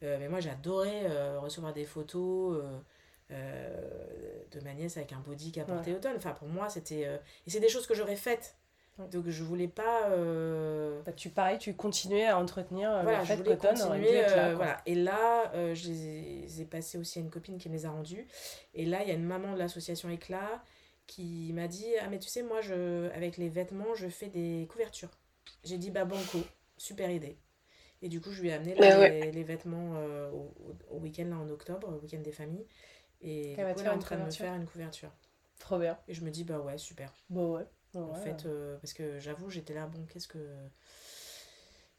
[0.03, 2.63] Euh, mais moi j'adorais euh, recevoir des photos
[3.31, 7.03] de ma nièce avec un body qui a porté automne, enfin pour moi c'était...
[7.47, 8.57] Et c'est des choses que j'aurais faites,
[8.99, 9.09] Ouais.
[9.09, 10.09] donc je voulais pas...
[10.11, 13.83] euh, bah, tu, pareil, tu continuais à entretenir euh, voilà, le je fait voulais qu'automne
[13.83, 14.21] aurait dû continuer.
[14.21, 14.49] être là.
[14.51, 14.81] euh, voilà.
[14.87, 17.91] Et là, euh, je les ai, passés aussi à une copine qui me les a
[17.91, 18.27] rendus.
[18.75, 20.63] Et là, il y a une maman de l'association Éclat
[21.07, 24.67] qui m'a dit Ah, mais tu sais, moi, je, avec les vêtements, je fais des
[24.71, 25.11] couvertures.
[25.65, 26.39] J'ai dit Bah, banco,
[26.77, 27.37] super idée.
[28.01, 30.31] Et du coup, je lui ai amené là, Bah les, les vêtements euh,
[30.91, 32.67] au, week-end, là, en octobre, au week-end des familles.
[33.23, 35.11] Et Elle est en train de me couverture faire une couverture.
[35.59, 35.99] Trop bien.
[36.07, 37.13] Et je me dis Bah, ouais, super.
[37.29, 37.65] Bon, ouais.
[37.95, 38.21] En Ouais.
[38.21, 40.39] fait, euh, parce que j'avoue, j'étais là, bon, qu'est-ce que.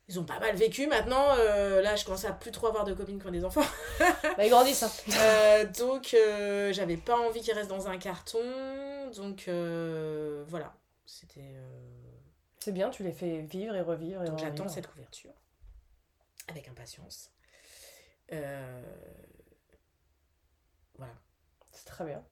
[0.08, 1.36] Ils ont pas mal vécu maintenant.
[1.38, 3.64] euh, là, je commence à plus trop avoir de copines qui ont des enfants.
[4.00, 4.92] Bah, ils grandissent, hein.
[5.20, 6.16] Euh, donc,
[6.74, 8.40] j'avais pas envie qu'ils restent dans un carton.
[9.16, 9.46] Donc,
[10.48, 10.76] voilà.
[11.06, 11.56] C'était.
[12.60, 14.22] C'est bien, tu les fais vivre et revivre.
[14.24, 15.34] Et Donc, j'attends cette couverture.
[16.50, 17.32] Avec impatience.
[20.98, 21.14] Voilà.
[21.72, 22.24] C'est très bien.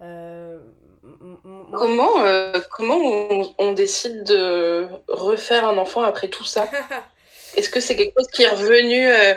[0.00, 0.68] Euh,
[1.72, 6.68] Comment, euh, comment on, on décide de refaire un enfant après tout ça
[7.56, 9.34] Est-ce que c'est quelque chose qui est revenu euh,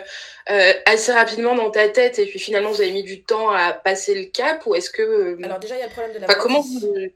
[0.49, 3.73] euh, assez rapidement dans ta tête et puis finalement vous avez mis du temps à
[3.73, 6.19] passer le cap ou est-ce que euh, Alors, déjà, il y a le problème de
[6.19, 7.13] la comment maladie.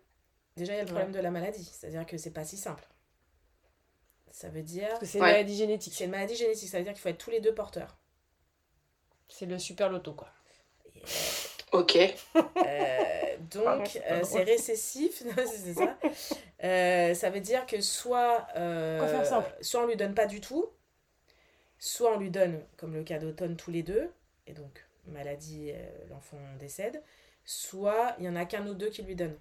[0.58, 1.72] Déjà, il y a le problème de la maladie.
[1.72, 2.86] C'est-à-dire que c'est pas si simple.
[4.32, 4.90] Ça veut dire.
[4.90, 5.94] Parce que c'est une maladie génétique.
[5.96, 7.98] C'est une maladie génétique, ça veut dire qu'il faut être tous les deux porteurs.
[9.30, 10.30] C'est le super loto, quoi.
[11.72, 11.96] Ok.
[11.96, 15.98] Euh, donc, euh, c'est récessif, c'est ça.
[16.64, 19.54] Euh, ça veut dire que soit, faire simple.
[19.62, 20.68] soit on lui donne pas du tout,
[21.78, 24.10] soit on lui donne, comme le cas d'automne, tous les deux,
[24.48, 25.72] et donc maladie,
[26.10, 27.02] l'enfant décède,
[27.46, 29.38] soit il y en a qu'un ou deux qui lui donne.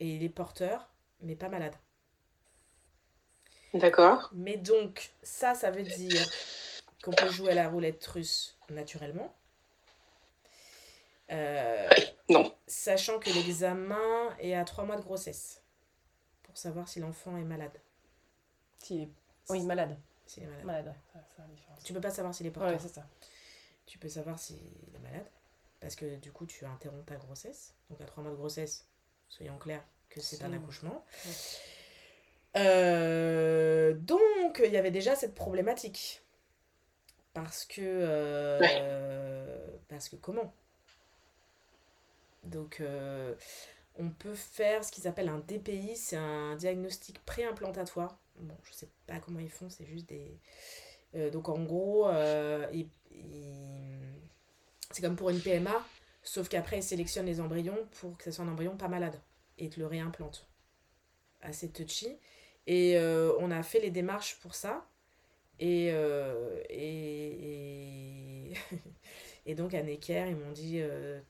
[0.00, 0.88] Et il est porteur,
[1.20, 1.74] mais pas malade.
[3.74, 4.30] D'accord.
[4.32, 6.24] Mais donc, ça, ça veut dire
[7.02, 9.34] qu'on peut jouer à la roulette russe naturellement.
[11.30, 11.88] Euh,
[12.28, 12.54] non.
[12.66, 15.62] Sachant que l'examen est à trois mois de grossesse.
[16.42, 17.80] Pour savoir si l'enfant est malade.
[18.78, 19.08] Si...
[19.48, 19.98] Oui, malade.
[20.26, 20.64] S'il est malade.
[20.64, 20.94] malade
[21.84, 22.72] tu peux pas savoir s'il est porteur.
[22.72, 23.06] Ouais, c'est ça.
[23.86, 25.26] Tu peux savoir s'il est malade.
[25.80, 27.74] Parce que du coup, tu interromps ta grossesse.
[27.90, 28.86] Donc à trois mois de grossesse,
[29.28, 31.04] soyons clairs que c'est un accouchement.
[32.56, 36.22] Euh, donc, il y avait déjà cette problématique.
[37.34, 37.80] Parce que.
[37.82, 40.54] Euh, parce que comment
[42.44, 43.34] Donc, euh,
[43.96, 48.18] on peut faire ce qu'ils appellent un DPI, c'est un diagnostic préimplantatoire.
[48.38, 50.38] Bon, je sais pas comment ils font, c'est juste des.
[51.30, 52.08] donc, en gros,
[54.90, 55.84] c'est comme pour une PMA,
[56.22, 59.20] sauf qu'après, ils sélectionnent les embryons pour que ce soit un embryon pas malade
[59.58, 60.48] et te le réimplante.
[61.40, 62.18] Assez touchy.
[62.66, 64.86] Et euh, on a fait les démarches pour ça.
[65.60, 68.54] Et, euh, et,
[69.54, 71.20] donc à Necker, ils m'ont dit euh,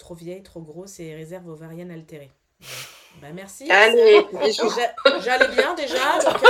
[0.00, 2.30] trop vieille, trop grosse et réserve ovarienne altérée.
[3.22, 3.70] bah merci.
[3.70, 4.26] Allez,
[5.22, 6.18] j'allais bien déjà.
[6.24, 6.42] Donc,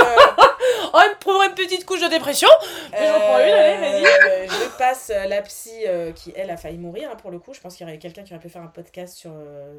[0.93, 2.49] oh, pour une petite couche de dépression.
[2.91, 4.47] Mais j'en prends une, allez, vas-y.
[4.47, 5.83] je passe la psy
[6.15, 7.53] qui, elle, a failli mourir, hein, pour le coup.
[7.53, 9.33] Je pense qu'il y aurait quelqu'un qui aurait pu faire un podcast sur,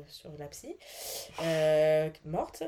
[0.07, 0.77] sur la psy.
[2.25, 2.63] morte.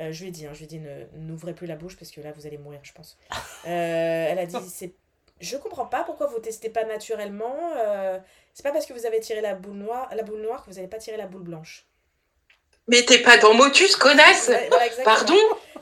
[0.00, 0.80] Euh, je lui ai dit, hein, je lui ai dit,
[1.16, 3.18] n'ouvrez plus la bouche parce que là, vous allez mourir, je pense.
[3.66, 4.94] Euh, elle a dit, c'est,
[5.40, 7.72] je comprends pas pourquoi vous testez pas naturellement.
[7.76, 8.18] Euh,
[8.54, 10.76] c'est pas parce que vous avez tiré la boule noire, la boule noire que vous
[10.76, 11.86] n'allez pas tirer la boule blanche.
[12.86, 14.50] Mais t'es pas dans Motus, connasse
[15.04, 15.36] Pardon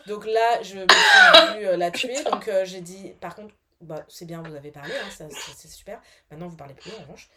[0.07, 2.23] Donc là, je me suis vue la tuer.
[2.25, 6.01] Donc j'ai dit, par contre, bah, c'est bien, vous avez parlé, hein, c'est super.
[6.31, 7.29] Maintenant, vous parlez plus, en revanche.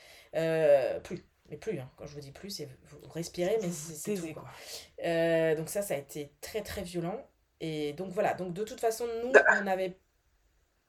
[1.03, 1.89] plus mais plus, hein.
[1.97, 4.33] quand je vous dis plus, c'est vous respirez, mais c'est tout.
[4.33, 4.45] Quoi.
[5.03, 7.25] Euh, donc ça, ça a été très très violent.
[7.59, 9.43] Et donc voilà, donc de toute façon, nous, bah.
[9.59, 9.97] on n'avait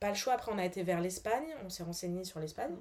[0.00, 0.32] pas le choix.
[0.34, 2.74] Après, on a été vers l'Espagne, on s'est renseigné sur l'Espagne,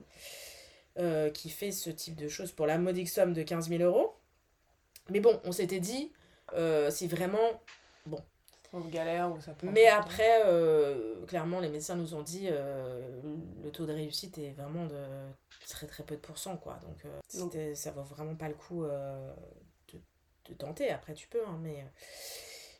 [0.98, 4.16] euh, qui fait ce type de choses pour la modique somme de 15 000 euros.
[5.10, 6.12] Mais bon, on s'était dit,
[6.54, 7.62] euh, si vraiment,
[8.06, 8.20] bon,
[8.90, 10.44] galère ou ça Mais après,
[11.28, 14.96] clairement, les médecins nous ont dit le taux de réussite est vraiment de
[15.70, 16.80] très très peu de pourcents quoi
[17.34, 19.34] donc, euh, ça vaut vraiment pas le coup euh,
[20.48, 21.90] de, tenter après tu peux hein, mais euh.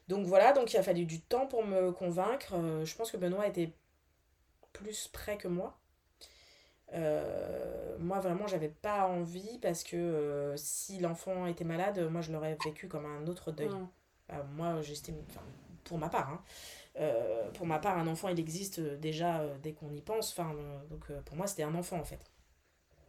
[0.08, 3.48] donc voilà donc il a fallu du temps pour me convaincre je pense que Benoît
[3.48, 3.72] était
[4.84, 5.80] plus près que moi.
[8.00, 12.88] Moi vraiment j'avais pas envie parce que si l'enfant était malade moi je l'aurais vécu
[12.88, 13.70] comme un autre deuil.
[14.56, 15.18] Moi j'estime
[15.84, 16.42] pour ma part
[16.98, 17.04] hein,
[17.54, 20.32] pour ma part un enfant il existe déjà dès qu'on y pense.
[20.32, 20.56] Enfin
[20.90, 22.32] donc pour moi c'était un enfant en fait.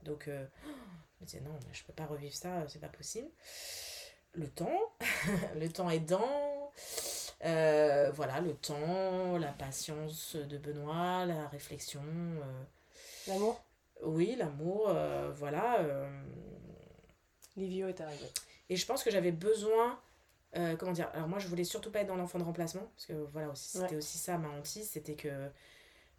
[0.02, 3.28] Donc, euh, je me disais, non, mais je peux pas revivre ça, c'est pas possible.
[4.32, 4.80] Le temps,
[5.56, 6.70] le temps aidant,
[7.44, 12.02] euh, voilà, le temps, la patience de Benoît, la réflexion.
[12.02, 12.62] Euh,
[13.28, 13.62] l'amour
[14.02, 15.86] Oui, l'amour, euh, voilà.
[17.56, 18.26] Livio est arrivé.
[18.68, 19.98] Et je pense que j'avais besoin
[20.80, 23.12] comment dire alors moi je voulais surtout pas être dans l'enfant de remplacement parce que
[23.12, 25.30] voilà aussi c'était aussi ça ma hantise c'était que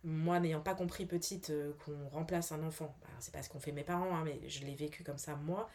[0.04, 3.72] moi n'ayant pas compris petite euh, qu'on remplace un enfant, c'est pas ce qu'ont fait
[3.72, 5.70] mes parents, hein, mais je l'ai vécu comme ça moi.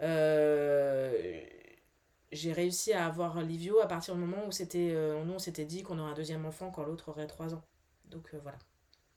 [0.00, 1.42] Euh,
[2.32, 5.64] j'ai réussi à avoir Livio à partir du moment où c'était, euh, nous on s'était
[5.64, 7.62] dit qu'on aurait un deuxième enfant quand l'autre aurait 3 ans.
[8.06, 8.58] Donc voilà.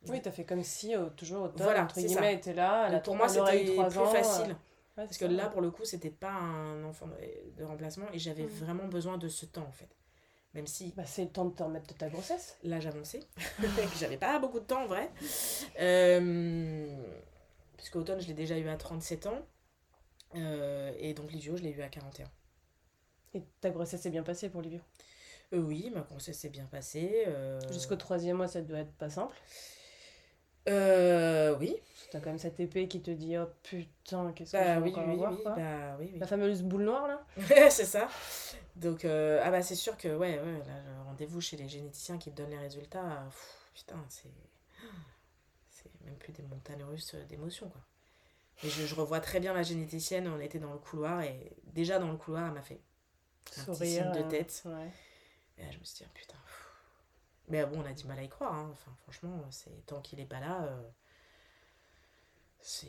[0.08, 3.00] Oui, t'as fait comme si toujours autant, voilà, entre guillemets, était là.
[3.00, 4.56] pour moi, c'était plus facile.
[4.96, 7.08] parce que là, pour le coup, c'était pas un enfant
[7.58, 8.50] de, remplacement et j'avais mmh.
[8.50, 9.90] vraiment besoin de ce temps en fait.
[10.56, 10.94] Même si.
[10.96, 12.58] Bah, c'est le temps de te remettre de ta grossesse.
[12.64, 13.20] Là, j'avançais.
[14.00, 15.12] J'avais pas beaucoup de temps en vrai.
[15.80, 16.88] Euh,
[17.76, 19.46] puisque automne, je l'ai déjà eu à 37 ans.
[20.36, 22.26] Euh, et donc, Livio, je l'ai eu à 41.
[23.36, 24.80] Et ta grossesse s'est bien passée pour Livio?
[25.54, 27.26] Euh, Oui, ma grossesse s'est bien passée.
[27.28, 27.60] Euh.
[27.72, 29.36] Jusqu'au troisième mois, ça doit être pas simple.
[30.70, 31.76] Euh, oui.
[32.12, 34.94] T'as quand même cette épée qui te dit oh putain, qu'est-ce que bah, je oui,
[34.96, 37.22] oui, oui, bah, oui, La fameuse boule noire là?
[37.70, 38.08] C'est ça.
[38.78, 42.32] Donc, euh, ah bah c'est sûr que, ouais, ouais, là, rendez-vous chez les généticiens qui
[42.32, 43.24] te donnent les résultats,
[43.74, 44.28] putain, c'est.
[45.70, 47.82] C'est même plus des montagnes russes d'émotions, quoi.
[48.64, 52.00] Et je, je, revois très bien la généticienne, on était dans le couloir, et déjà
[52.00, 52.82] dans le couloir, elle m'a fait
[53.58, 54.62] un petit signe de tête.
[54.66, 54.92] Ouais.
[55.58, 56.38] Et là, je me suis dit, putain,
[57.48, 58.54] Mais bon, on a du mal à y croire.
[58.54, 58.70] hein.
[58.74, 60.90] Enfin, franchement, c'est tant qu'il est pas là, euh,
[62.60, 62.88] c'est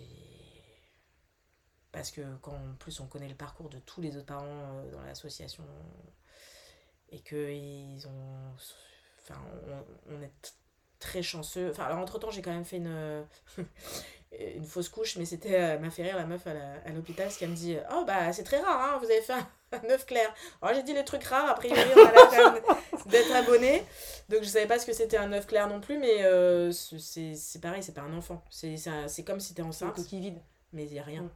[1.92, 4.90] parce que quand en plus on connaît le parcours de tous les autres parents euh,
[4.92, 5.64] dans l'association
[7.11, 8.54] et que ils ont,
[9.22, 9.40] enfin,
[10.09, 10.54] on, on est
[10.98, 11.70] très chanceux.
[11.70, 13.24] Enfin, alors entre temps, j'ai quand même fait une
[14.38, 17.50] une fausse couche, mais c'était euh, m'a fait rire la meuf à l'hôpital, parce qu'elle
[17.50, 20.32] me dit oh bah c'est très rare, hein, vous avez fait un, un œuf clair.
[20.62, 22.62] Alors j'ai dit les trucs rares, a priori on a quand même
[23.06, 23.84] d'être abonné.
[24.28, 27.60] Donc je savais pas ce que c'était un œuf clair non plus, mais euh, c'est-
[27.60, 28.44] pareil, c'est pas un enfant.
[28.50, 30.38] C'est c'est un- c'est comme si t'es C'est une enceinte, coquille vide.
[30.72, 31.22] mais il y a rien.
[31.22, 31.30] Mm.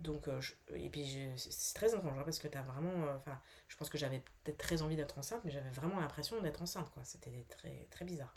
[0.00, 3.04] Donc, euh, je- et puis c'est très étrange hein, parce que t'as vraiment.
[3.06, 3.32] euh,
[3.68, 6.90] je pense que j'avais peut-être très envie d'être enceinte, mais j'avais vraiment l'impression d'être enceinte,
[6.94, 7.02] quoi.
[7.04, 8.32] C'était très, très bizarre.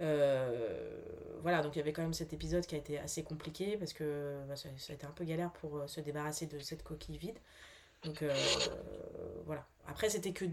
[0.00, 1.00] Euh,
[1.40, 3.92] voilà, donc il y avait quand même cet épisode qui a été assez compliqué parce
[3.92, 7.16] que bah, ça, ça a été un peu galère pour se débarrasser de cette coquille
[7.18, 7.38] vide.
[8.04, 8.34] Donc euh,
[9.46, 9.66] voilà.
[9.86, 10.44] Après, c'était que.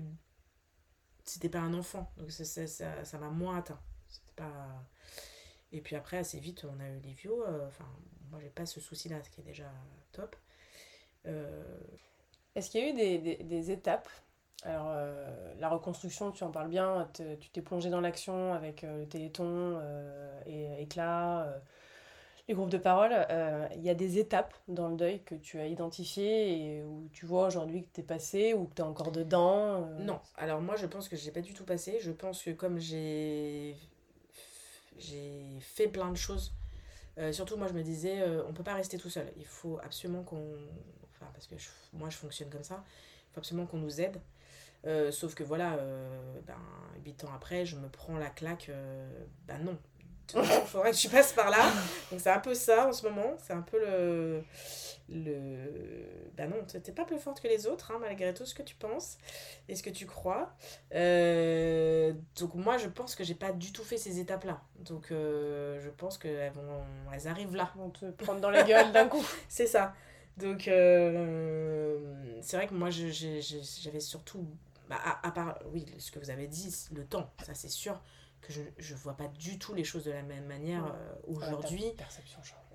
[1.23, 3.79] C'était pas un enfant, donc ça ça- ça- m'a moins atteint.
[4.07, 4.83] C'était pas.
[5.71, 7.43] Et puis après, assez vite, on a eu les vios.
[7.43, 7.85] euh, Enfin,
[8.31, 9.71] moi, j'ai pas ce souci-là, ce qui est déjà
[10.11, 10.35] top.
[11.27, 11.63] Euh,
[12.55, 14.09] Est-ce qu'il y a eu des, étapes?
[14.63, 19.07] Alors, euh, la reconstruction, tu en parles bien, tu t'es plongé dans l'action avec le
[19.07, 19.81] Téléthon
[20.47, 21.61] et Éclat,
[22.53, 23.11] les de parole.
[23.13, 27.09] Euh, Il y a des étapes dans le deuil que tu as identifiées et où
[27.13, 30.19] tu vois aujourd'hui que tu es passé ou que tu es encore dedans euh, Non,
[30.37, 31.99] alors moi je pense que j'ai pas du tout passé.
[32.01, 33.75] Je pense que comme j'ai
[34.97, 36.53] j'ai fait plein de choses,
[37.17, 39.31] euh, surtout moi je me disais on peut pas rester tout seul.
[39.37, 40.55] Il faut absolument qu'on
[41.11, 41.55] enfin parce que
[41.93, 42.83] moi je fonctionne comme ça.
[43.29, 44.19] Il faut absolument qu'on nous aide.
[45.11, 46.57] Sauf que voilà, euh, ben,
[47.05, 48.71] 8 ans après, je me prends la claque.
[49.47, 49.77] ben non,
[50.35, 51.71] il faudrait que tu passes par là.
[52.11, 53.35] Donc c'est un peu ça en ce moment.
[53.45, 54.43] C'est un peu le.
[55.09, 56.07] le...
[56.35, 58.75] Ben non, t'es pas plus forte que les autres, hein, malgré tout ce que tu
[58.75, 59.17] penses
[59.67, 60.53] et ce que tu crois.
[60.93, 64.61] Euh, donc moi, je pense que j'ai pas du tout fait ces étapes-là.
[64.79, 66.83] Donc euh, je pense qu'elles vont...
[67.13, 67.71] elles arrivent là.
[67.75, 69.25] Vont te prendre dans la gueule d'un coup.
[69.49, 69.93] C'est ça.
[70.37, 71.99] Donc, euh,
[72.41, 74.47] c'est vrai que moi, j'avais surtout,
[74.89, 78.01] bah, à, à part, oui, ce que vous avez dit, le temps, ça c'est sûr
[78.41, 81.85] que je je vois pas du tout les choses de la même manière euh, aujourd'hui.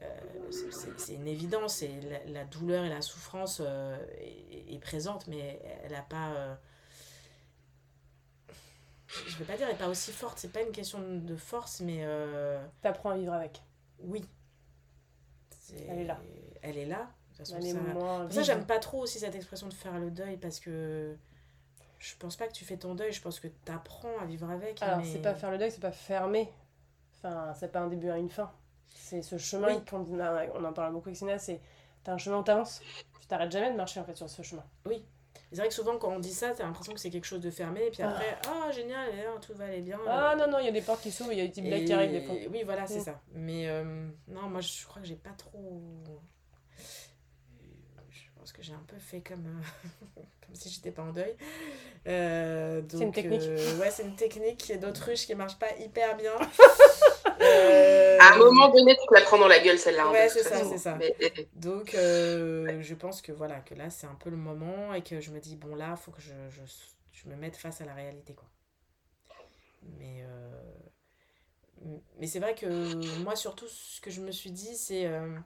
[0.03, 0.51] Euh,
[0.99, 5.61] c'est- une évidence et la, la douleur et la souffrance euh, est, est présente, mais
[5.85, 6.59] elle a pas.
[9.29, 11.81] je vais pas dire elle est pas aussi forte, c'est pas une question de force,
[11.81, 13.63] mais euh, T'apprends à vivre avec.
[14.01, 14.25] oui.
[15.89, 16.21] Elle est là.
[16.63, 17.11] Elle est là.
[17.33, 19.99] De toute façon, Elle est ça- ça, j'aime pas trop aussi cette expression de faire
[19.99, 21.17] le deuil parce que
[21.99, 24.51] je pense pas que tu fais ton deuil, je pense que tu apprends à vivre
[24.51, 24.83] avec.
[24.83, 25.05] Alors, mais...
[25.05, 26.49] c'est pas faire le deuil, c'est pas fermer.
[27.19, 28.51] Enfin, c'est pas un début à une fin.
[28.95, 29.85] C'est ce chemin Oui.
[29.89, 30.07] qu'on
[30.55, 31.61] on en parle beaucoup avec Sina, c'est
[32.05, 32.81] t'as un chemin où t'avances.
[33.21, 34.65] Tu t'arrêtes jamais de marcher en fait sur ce chemin.
[35.53, 37.51] C'est vrai que souvent, quand on dit ça, t'as l'impression que c'est quelque chose de
[37.51, 38.11] fermé, et puis Ah.
[38.11, 39.99] après, ah génial, tout va aller bien.
[40.07, 41.63] Ah non, non, il y a des portes qui s'ouvrent, il y a des petits
[41.63, 42.35] blagues qui arrivent des fois.
[42.51, 43.05] Oui, voilà, c'est Mm.
[43.05, 43.21] ça.
[43.33, 45.73] Mais euh, non, moi, je crois que j'ai pas trop.
[48.47, 51.35] Pense que j'ai un peu fait comme, euh, comme si j'étais pas en deuil.
[52.07, 53.43] Euh, C'est une donc, technique.
[53.43, 56.33] euh, ouais, c'est une technique d'autruche qui marche pas hyper bien.
[57.43, 60.11] Euh, À un moment donné, tu te la prends dans la guelle, celle-là.
[60.11, 60.95] Ouais, c'est ça, c'est ça.
[60.95, 61.15] Mais-
[61.55, 65.21] Donc, euh, je pense que voilà, que là, c'est un peu le moment et que
[65.21, 66.63] je me dis, bon, là, faut que je, je,
[67.13, 68.49] je me mette face à la réalité, quoi.
[69.99, 70.63] Mais, euh,
[72.19, 75.37] mais c'est vrai que moi, surtout, ce que je me suis dit, c'est euh,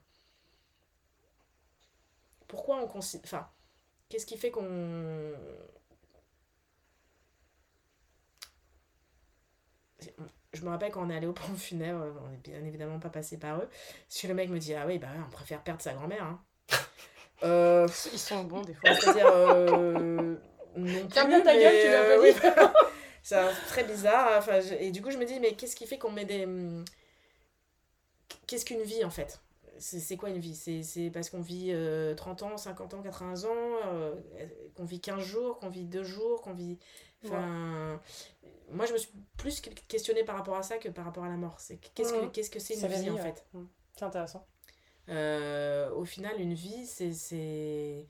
[2.50, 3.24] pourquoi on considère.
[3.24, 3.48] Enfin,
[4.08, 5.32] qu'est-ce qui fait qu'on.
[10.52, 13.08] Je me rappelle quand on est allé au pont funèbre, on est bien évidemment pas
[13.10, 13.68] passé par eux.
[14.20, 16.24] Que le mec me dit Ah oui, bah on préfère perdre sa grand-mère.
[16.24, 16.40] Hein.
[17.42, 18.94] Euh, Ils sont bons des fois.
[18.94, 19.26] c'est-à-dire.
[19.26, 20.36] Euh,
[20.76, 22.34] non plus, ta gueule, mais, tu l'as euh, oui.
[23.22, 24.36] C'est très bizarre.
[24.36, 26.46] Enfin, je- et du coup, je me dis Mais qu'est-ce qui fait qu'on met des.
[28.46, 29.40] Qu'est-ce qu'une vie en fait?
[29.80, 30.54] C'est c'est quoi une vie?
[30.54, 33.48] C'est c'est parce qu'on vit euh, 30 ans, 50 ans, 80 ans,
[33.86, 34.14] euh,
[34.76, 36.78] qu'on vit 15 jours, qu'on vit 2 jours, qu'on vit.
[37.24, 38.00] Enfin.
[38.72, 41.36] Moi, je me suis plus questionnée par rapport à ça que par rapport à la
[41.36, 41.58] mort.
[41.58, 42.30] C'est qu'est-ce que Mhm.
[42.30, 43.22] qu'est-ce que c'est une C'est la vie en ouais.
[43.22, 43.44] fait?
[43.52, 43.64] Mm.
[43.96, 44.46] C'est intéressant.
[45.08, 47.12] Euh, au final, une vie, c'est.
[47.12, 48.06] c'est-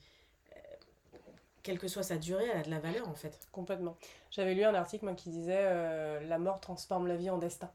[1.63, 3.39] Quelle que soit sa durée, elle a de la valeur en fait.
[3.53, 3.97] Complètement.
[4.31, 7.71] J'avais lu un article moi, qui disait euh, La mort transforme la vie en destin.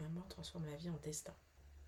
[0.00, 1.32] La mort transforme la vie en destin.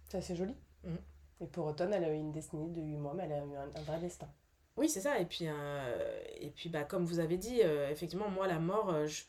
[0.08, 0.54] C'est assez joli.
[0.84, 0.98] Mhm.
[1.40, 3.56] Et pour Automne, elle a eu une destinée de 8 mois, mais elle a eu
[3.56, 4.28] un, un vrai destin.
[4.76, 5.18] Oui, c'est ça.
[5.18, 8.90] Et puis, euh, et puis bah, comme vous avez dit, euh, effectivement, moi, la mort,
[8.90, 9.24] euh, je-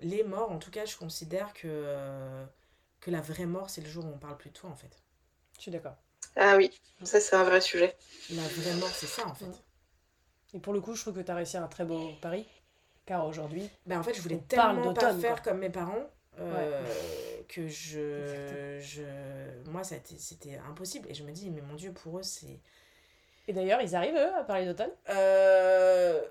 [0.00, 2.44] les morts, en tout cas, je considère que, euh,
[3.00, 5.02] que la vraie mort, c'est le jour où on parle plus de toi, en fait.
[5.56, 5.96] Je suis d'accord.
[6.36, 6.70] Ah oui,
[7.04, 7.94] ça c'est un vrai sujet.
[8.30, 9.46] La vraie mort, c'est ça, en fait.
[10.54, 12.46] Et pour le coup, je trouve que tu as réussi un très beau pari.
[13.06, 13.68] Car aujourd'hui.
[13.86, 16.06] Ben, en fait, je voulais tellement pas faire comme mes parents.
[17.48, 19.02] que je, je
[19.74, 22.60] moi c'était impossible et je me dis mais mon dieu pour eux c'est
[23.48, 24.92] et d'ailleurs ils arrivent eux à parler d'automne?
[25.10, 26.22] Euh...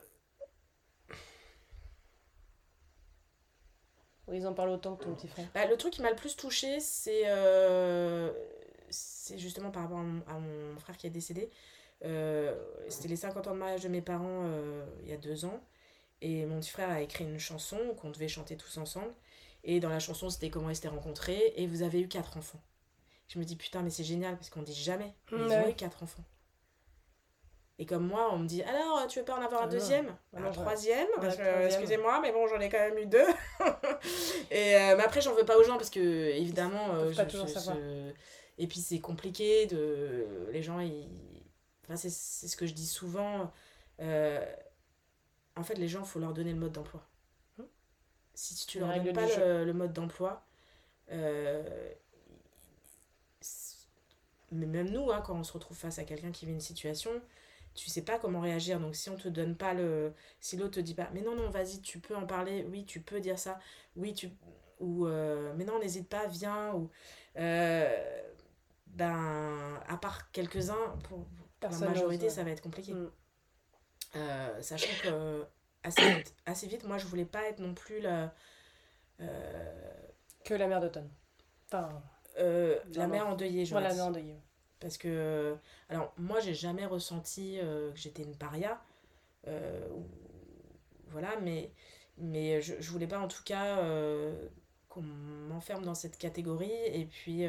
[4.31, 5.45] ils en parlent autant que ton petit frère?
[5.53, 8.31] Bah, Le truc qui m'a le plus touché, c'est euh,
[8.89, 11.49] c'est justement par rapport à mon, frère qui est décédé.
[12.05, 12.55] Euh,
[12.89, 15.61] c'était les 50 ans de mariage de mes parents euh, il y a deux ans.
[16.21, 19.13] Et mon petit frère a écrit une chanson qu'on devait chanter tous ensemble.
[19.65, 21.53] Et dans la chanson, c'était comment ils s'étaient rencontrés.
[21.57, 22.61] Et vous avez eu quatre enfants.
[23.28, 25.13] Je me dis, putain, mais c'est génial parce qu'on dit jamais.
[25.32, 26.24] Ils ont eu quatre enfants.
[27.80, 30.15] Et comme moi, on me dit alors, tu veux pas en avoir un ah deuxième?
[30.36, 33.26] Un troisième Parce que, excusez-moi, mais bon, j'en ai quand même eu deux.
[34.51, 38.11] et, euh, mais après, j'en veux pas aux gens parce que, évidemment, euh, je,
[38.59, 40.28] et puis c'est compliqué de.
[40.51, 41.09] Les gens, ils.
[41.84, 43.51] Enfin, c'est ce que je dis souvent.
[43.99, 44.45] Euh,
[45.55, 47.03] en fait, les gens, il faut leur donner le mode d'emploi.
[47.57, 47.65] Hum.
[48.36, 50.45] Si tu leur donnes pas le, le, mode d'emploi,
[54.53, 57.11] mais même nous, hein, quand on se retrouve face à quelqu'un qui vit une situation,
[57.73, 58.79] tu sais pas comment réagir.
[58.79, 60.13] Donc si on te donne pas le...
[60.39, 63.01] Si l'autre te dit pas, mais non, non, vas-y, tu peux en parler, oui, tu
[63.01, 63.59] peux dire ça,
[63.95, 64.29] oui, tu...
[64.79, 66.89] Ou, euh, mais non, n'hésite pas, viens, ou...
[67.37, 68.21] Euh,
[68.87, 71.25] ben, à part quelques-uns, pour,
[71.61, 72.93] la majorité, ça va être compliqué.
[72.93, 73.11] Mm.
[74.15, 75.45] Euh, sachant que
[75.81, 78.33] assez vite, assez vite, moi, je voulais pas être non plus la...
[80.43, 81.09] Que la mère d'automne.
[81.67, 82.03] Enfin...
[82.38, 83.81] la mère endeuillée, je vois.
[83.81, 84.39] la mère endeuillée.
[84.79, 85.55] Parce que,
[85.89, 88.81] alors moi, j'ai jamais ressenti euh, que j'étais une paria.
[89.47, 89.88] Euh,
[91.07, 91.71] voilà, mais,
[92.17, 94.47] mais je, je voulais pas en tout cas euh,
[94.89, 96.73] qu'on m'enferme dans cette catégorie.
[96.88, 97.45] Et puis,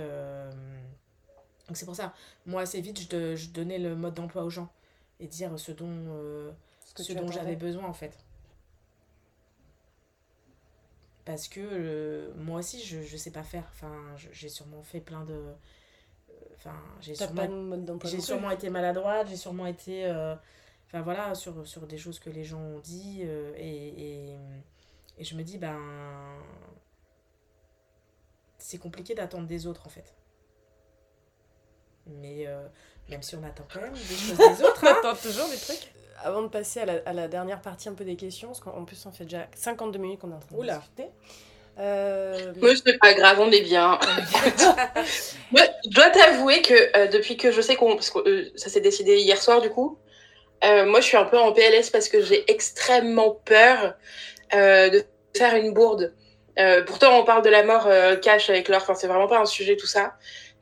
[1.67, 2.15] donc c'est pour ça,
[2.47, 4.71] moi, assez vite, je, je donnais le mode d'emploi aux gens
[5.19, 6.55] et dire ce dont,
[6.85, 8.24] ce, dont j'avais besoin en fait.
[11.25, 13.65] Parce que moi aussi, je ne sais pas faire.
[13.73, 13.95] Enfin,
[14.33, 15.55] j'ai sûrement fait plein de
[16.57, 20.07] Enfin, j'ai sûrement, j'ai sûrement été maladroite, j'ai sûrement été.
[20.07, 20.35] Euh,
[20.87, 23.21] enfin voilà, sur, sur des choses que les gens ont dit.
[23.25, 24.39] Euh, et, et,
[25.19, 25.79] et, je me dis, ben.
[28.59, 30.15] C'est compliqué d'attendre des autres en fait.
[32.07, 32.67] Mais euh,
[33.11, 34.85] même si on attend quand même des choses des autres.
[34.87, 34.97] Hein.
[35.03, 35.93] on attend toujours des trucs?
[36.23, 38.85] Avant de passer à la, à la, dernière partie un peu des questions, parce qu'en
[38.85, 40.77] plus on fait déjà 52 minutes qu'on est en train de Oula.
[40.77, 41.11] discuter.
[41.79, 42.53] Euh...
[42.61, 43.99] Moi, c'est pas grave, on est bien.
[45.53, 47.95] Moi, je dois t'avouer que euh, depuis que je sais qu'on.
[47.95, 49.99] Parce que euh, ça s'est décidé hier soir, du coup.
[50.65, 53.95] Euh, moi, je suis un peu en PLS parce que j'ai extrêmement peur
[54.53, 55.05] de
[55.37, 56.15] faire une bourde.
[56.87, 57.89] pourtant, on parle de la mort
[58.23, 58.81] cash avec l'or.
[58.83, 60.15] Enfin, c'est vraiment pas un sujet, tout ça.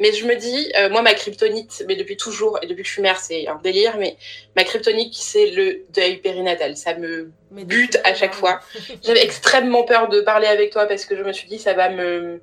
[0.03, 2.93] Mais je me dis, euh, moi, ma kryptonite, mais depuis toujours, et depuis que je
[2.95, 4.17] suis mère, c'est un délire, mais
[4.57, 6.77] ma kryptonite, c'est le deuil périnatal.
[6.77, 8.59] Ça me bute à chaque fois.
[9.05, 11.89] J'avais extrêmement peur de parler avec toi parce que je me suis dit, ça va
[11.89, 12.41] me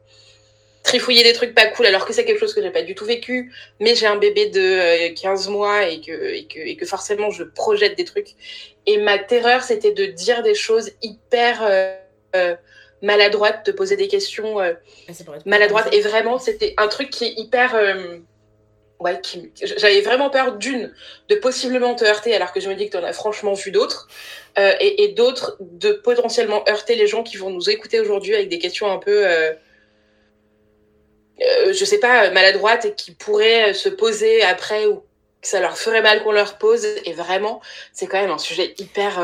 [0.84, 3.04] trifouiller des trucs pas cool, alors que c'est quelque chose que j'ai pas du tout
[3.04, 3.52] vécu.
[3.82, 7.30] Mais j'ai un bébé de 15 euh, mois et que, et, que, et que forcément,
[7.30, 8.36] je projette des trucs.
[8.86, 11.60] Et ma terreur, c'était de dire des choses hyper.
[12.36, 12.56] Euh,
[13.02, 14.74] maladroite, de poser des questions euh,
[15.08, 15.12] ah,
[15.46, 15.94] maladroites.
[15.94, 17.76] Et vraiment, c'était un truc qui est hyper.
[17.76, 18.18] Euh,
[19.00, 19.52] ouais, qui...
[19.62, 20.94] j'avais vraiment peur d'une,
[21.30, 23.72] de possiblement te heurter, alors que je me dis que tu en as franchement vu
[23.72, 24.08] d'autres,
[24.58, 28.50] euh, et, et d'autres, de potentiellement heurter les gens qui vont nous écouter aujourd'hui avec
[28.50, 29.26] des questions un peu.
[31.40, 35.04] je sais pas, maladroites et qui pourraient se poser après ou
[35.42, 36.86] que ça leur ferait mal qu'on leur pose.
[37.06, 37.62] Et vraiment,
[37.94, 39.24] c'est quand même un sujet hyper.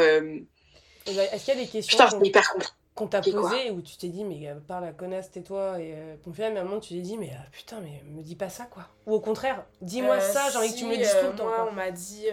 [1.08, 3.72] Eh ben, est-ce qu'il y a des questions Putain, c'est hyper compliqué qu'on t'a posé
[3.72, 6.62] où tu t'es dit mais euh, par la connasse tais-toi et euh, pour mais à
[6.62, 8.88] un moment tu t'es dit mais euh, putain mais me dis pas ça quoi.
[9.06, 11.36] Ou au contraire dis-moi euh, ça j'ai envie que tu me le dises tout le
[11.36, 12.28] temps moi on m'a dit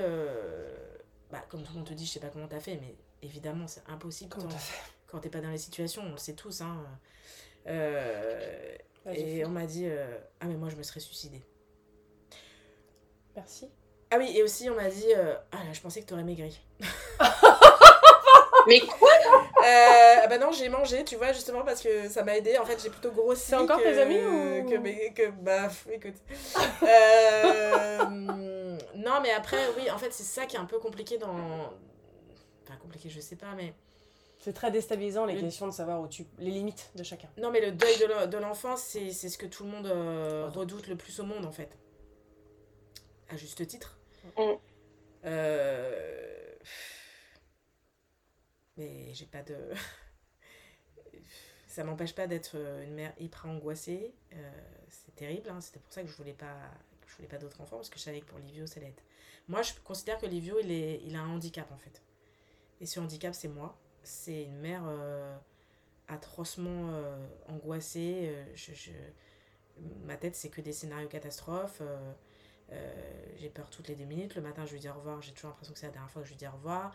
[1.31, 3.67] bah comme tout le monde te dit je sais pas comment t'as fait mais évidemment
[3.67, 4.47] c'est impossible quand,
[5.09, 6.87] quand t'es pas dans les situations on le sait tous hein.
[7.67, 9.89] Et on m'a dit
[10.41, 11.43] ah mais moi je me serais suicidée.
[13.35, 13.69] Merci.
[14.13, 16.61] Ah oui et aussi on m'a dit ah là je pensais que t'aurais maigri
[18.67, 19.11] Mais quoi
[19.65, 22.59] euh, Bah non, j'ai mangé, tu vois, justement parce que ça m'a aidé.
[22.59, 23.43] En fait, j'ai plutôt grossi.
[23.47, 26.15] C'est encore tes amis ou que, mais, que bah, écoute.
[26.83, 28.05] euh,
[28.97, 31.73] non, mais après, oui, en fait, c'est ça qui est un peu compliqué dans.
[32.65, 33.75] Enfin, compliqué, je sais pas, mais.
[34.39, 36.27] C'est très déstabilisant les questions de savoir où tu...
[36.41, 37.29] les limites de chacun.
[37.39, 37.97] Non, mais le deuil
[38.27, 41.53] de l'enfance, c'est ce que tout le monde euh, redoute le plus au monde, en
[41.53, 41.79] fait.
[43.29, 43.97] À juste titre.
[44.37, 44.43] Mm.
[45.27, 46.43] Euh
[48.77, 49.57] mais j'ai pas de.
[51.73, 54.15] ça m'empêche pas d'être euh, une mère hyper angoissée.
[54.35, 54.51] Euh,
[54.89, 55.61] c'est terrible, hein.
[55.61, 56.57] c'était pour ça que je voulais pas,
[57.07, 58.95] je voulais pas d'autres enfants, parce que je savais que pour Livio, ça allait.
[59.49, 62.03] Moi, je considère que Livio, il, est, il a un handicap en fait.
[62.81, 63.79] Et ce handicap, c'est moi.
[64.03, 65.37] c'est une mère euh,
[66.09, 66.93] atrocement
[67.49, 68.35] angoissée.
[68.55, 68.91] je,
[70.05, 71.83] Ma tête, c'est que des scénarios catastrophes.
[73.37, 74.35] j'ai peur toutes les deux minutes.
[74.35, 75.23] Le matin, je lui dis au revoir.
[75.23, 76.93] J'ai toujours l'impression que c'est la dernière fois que je lui dis au revoir.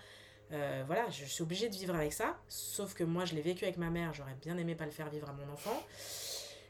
[0.53, 2.37] Euh, voilà, je, suis obligée de vivre avec ça.
[2.47, 4.13] Sauf que moi, je l'ai vécu avec ma mère.
[4.13, 5.83] J'aurais bien aimé pas le faire vivre à mon enfant.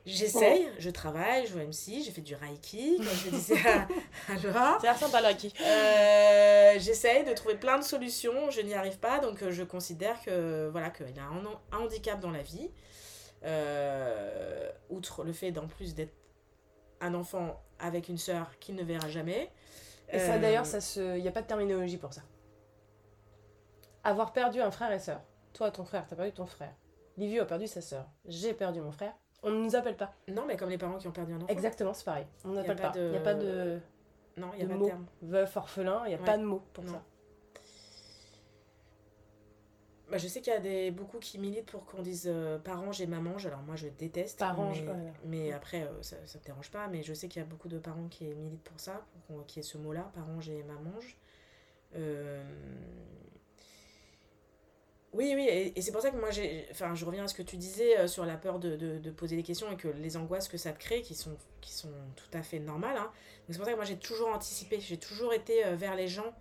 [0.05, 3.87] J'essaye, je travaille, je joue au MC, j'ai fait du Reiki, comme je disais à.
[4.81, 5.53] C'est sympa le Reiki.
[5.61, 10.21] Euh, J'essaye de trouver plein de solutions, je n'y arrive pas, donc euh, je considère
[10.21, 12.71] que voilà qu'il a un, han- un handicap dans la vie.
[13.43, 16.13] Euh, outre le fait d'en plus d'être
[17.01, 19.51] un enfant avec une sœur qu'il ne verra jamais.
[20.11, 20.65] Et ça d'ailleurs,
[20.95, 22.21] il n'y a pas de terminologie pour ça.
[24.03, 25.21] Avoir perdu un frère et sœur.
[25.53, 26.73] Toi, ton frère, t'as perdu ton frère.
[27.17, 28.07] Livio a perdu sa sœur.
[28.25, 29.13] J'ai perdu mon frère.
[29.43, 30.13] On ne nous appelle pas.
[30.27, 31.47] Non, mais comme les parents qui ont perdu un enfant.
[31.47, 32.25] Exactement, c'est pareil.
[32.45, 33.79] On n'appelle pas de- Il n'y a pas de,
[34.37, 35.05] Non, il n'y a de pas de terme.
[35.21, 36.25] Veuf, orphelin, il n'y a Ouais.
[36.25, 36.91] pas de mots pour Non.
[36.93, 37.03] ça.
[40.09, 42.93] Bah, je sais qu'il y a des, beaucoup qui militent pour qu'on dise euh, parents,
[42.93, 43.45] j'ai mamange.
[43.45, 44.39] Alors moi, je déteste.
[44.39, 45.13] Parange, mais, ouais.
[45.25, 46.87] mais après, euh, ça ne me dérange pas.
[46.87, 49.61] Mais je sais qu'il y a beaucoup de parents qui militent pour ça, pour qu'il
[49.61, 51.17] y ait ce mot-là, parents, j'ai mamange.
[51.95, 52.41] Euh,
[55.17, 57.33] Oui, oui, et, et c'est pour ça que moi, j'ai, enfin, je reviens à ce
[57.33, 59.87] que tu disais euh, sur la peur de, de, de poser des questions et que
[59.87, 62.97] les angoisses que ça te crée, qui sont, qui sont tout à fait normales.
[62.97, 63.09] Hein.
[63.49, 66.33] C'est pour ça que moi, j'ai toujours anticipé, j'ai toujours été euh, vers les gens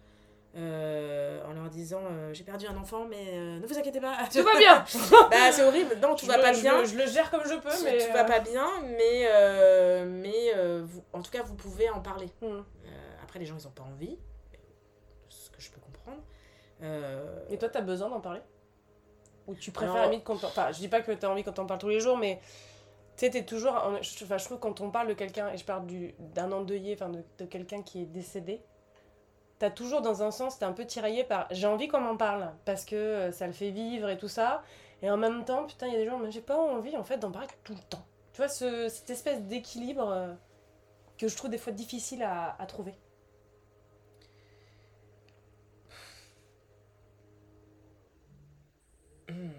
[0.57, 4.17] euh, en leur disant euh, j'ai perdu un enfant, mais euh, ne vous inquiétez pas.
[4.33, 4.85] Tout va bien
[5.31, 6.85] bah, c'est horrible, non, tout Je va le- pas bien.
[6.85, 7.99] Je le gère comme je peux, Tout- mais.
[8.07, 10.53] tout va pas bien, mais, mais
[10.83, 12.29] vous- en tout cas, vous pouvez en parler.
[12.43, 12.61] Euh,
[13.23, 14.19] après, les gens, ils ont pas envie,
[15.29, 16.23] ce que je peux comprendre.
[17.51, 18.41] Et toi, t'as besoin d'en parler?
[19.47, 20.35] Ou tu préfères la limite t'en...
[20.35, 22.41] Enfin, je dis pas que t'as envie qu'on t'en parle tous les jours, mais
[23.17, 23.75] tu sais, t'es toujours...
[23.75, 26.95] en- enfin, je trouve quand on parle de quelqu'un, et je parle du, d'un endeuillé,
[26.95, 28.63] enfin de, de quelqu'un qui est décédé,
[29.59, 32.53] t'as toujours dans un sens, t'es un peu tiraillé par j'ai envie qu'on m'en parle,
[32.65, 34.63] parce que euh, ça le fait vivre et tout ça,
[35.03, 37.05] et en même temps, putain, il y a des gens, mais j'ai pas envie en
[37.05, 38.05] fait d'en parler tout le temps.
[38.33, 40.33] Tu vois, ce- cette espèce d'équilibre euh,
[41.19, 42.95] que je trouve des fois difficile à, à trouver.
[49.29, 49.51] hmm.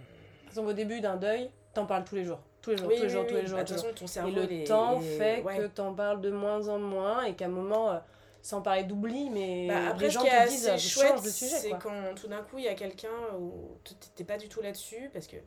[0.43, 2.39] Par exemple, au début d'un deuil, t'en parles tous les jours.
[2.61, 3.27] Tous les jours, Oui, tous les jours, oui.
[3.29, 3.57] tous les Bah, jours.
[3.59, 3.91] De tous les toute jours.
[3.91, 4.29] façon, ton cerveau.
[4.49, 5.57] Et le temps fait ouais.
[5.57, 7.97] que t'en parles de moins en moins et qu'à un moment, euh,
[8.41, 11.01] sans parler d'oubli, mais Bah, après, les ce gens qui est te disent, assez euh,
[11.01, 11.55] chouette, change de sujet.
[11.55, 13.77] c'est quand tout d'un coup il y a quelqu'un où
[14.15, 15.37] t'es pas du tout là-dessus, parce que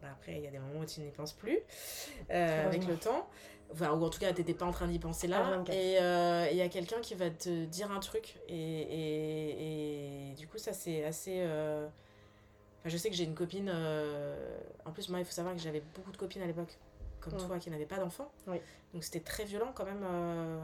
[0.00, 1.58] bah, après il y a des moments où tu n'y penses plus
[2.30, 3.26] euh, avec le temps.
[3.72, 5.58] Enfin, ou en tout cas, t'étais pas en train d'y penser là.
[5.64, 5.72] H24.
[5.72, 8.34] Et euh, il y a quelqu'un qui va te dire un truc.
[8.48, 8.54] Et,
[9.20, 11.36] et, et du coup, ça c'est assez.
[11.38, 11.86] euh,
[12.80, 13.70] Enfin, je sais que j'ai une copine.
[13.72, 16.78] euh, En plus, moi, il faut savoir que j'avais beaucoup de copines à l'époque,
[17.20, 17.46] comme Mm.
[17.46, 18.30] toi, qui n'avaient pas d'enfants.
[18.46, 18.58] Oui.
[18.94, 20.02] Donc c'était très violent quand même.
[20.02, 20.60] euh,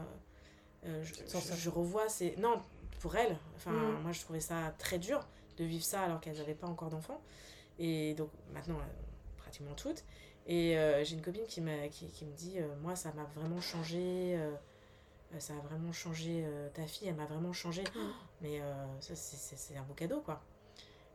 [0.85, 2.35] euh, je, revois ces.
[2.37, 2.61] Non,
[2.99, 3.37] pour elles.
[3.55, 4.01] Enfin, Mm.
[4.01, 5.25] moi, je trouvais ça très dur
[5.57, 7.21] de vivre ça alors qu'elles n'avaient pas encore d'enfants.
[7.79, 10.03] Et donc maintenant, euh, pratiquement toutes.
[10.47, 11.61] Et euh, j'ai une copine qui,
[11.91, 14.39] qui, qui me dit euh, Moi, ça m'a vraiment changé.
[15.39, 17.83] ça a vraiment changé euh, ta fille, elle m'a vraiment changé.
[18.41, 20.41] Mais euh, ça, c'est un beau cadeau, quoi.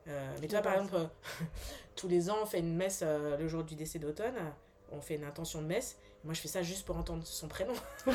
[0.08, 1.06] Euh, mais tu vois, par exemple, euh,
[1.96, 4.36] tous les ans, on fait une messe euh, le jour du décès d'automne.
[4.90, 5.96] On fait une intention de messe.
[6.24, 7.72] Moi, je fais ça juste pour entendre son prénom.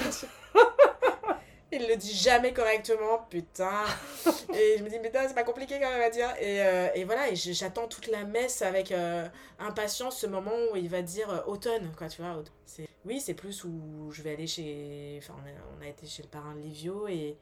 [1.71, 3.83] Il le dit jamais correctement, putain.
[4.53, 6.29] Et je me dis, putain, c'est pas compliqué quand même à dire.
[6.39, 9.27] Et, euh, et voilà, et j'attends toute la messe avec euh,
[9.59, 12.41] impatience ce moment où il va dire euh, automne, quoi, tu vois.
[12.65, 12.88] C'est...
[13.03, 15.19] Oui, c'est plus où je vais aller chez.
[15.21, 17.38] Enfin, on a, on a été chez le parrain de Livio et,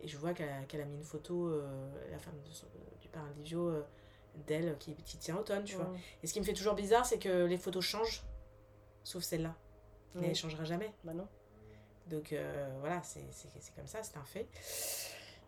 [0.00, 1.50] et je vois qu'elle a, a mis une photo,
[2.10, 2.66] la femme de son-
[3.12, 3.82] parrain de Livio, euh,
[4.46, 5.86] d'elle qui, qui tient automne, tu vois.
[5.90, 5.98] Ouais.
[6.22, 8.22] Et ce qui me fait toujours bizarre, c'est que les photos changent,
[9.04, 9.54] sauf celle-là.
[10.14, 10.26] Mais Oui.
[10.30, 10.92] elle changera jamais.
[11.04, 11.26] Bah non.
[12.08, 13.20] Donc euh, voilà, c'est
[13.76, 14.46] comme ça, c'est un fait.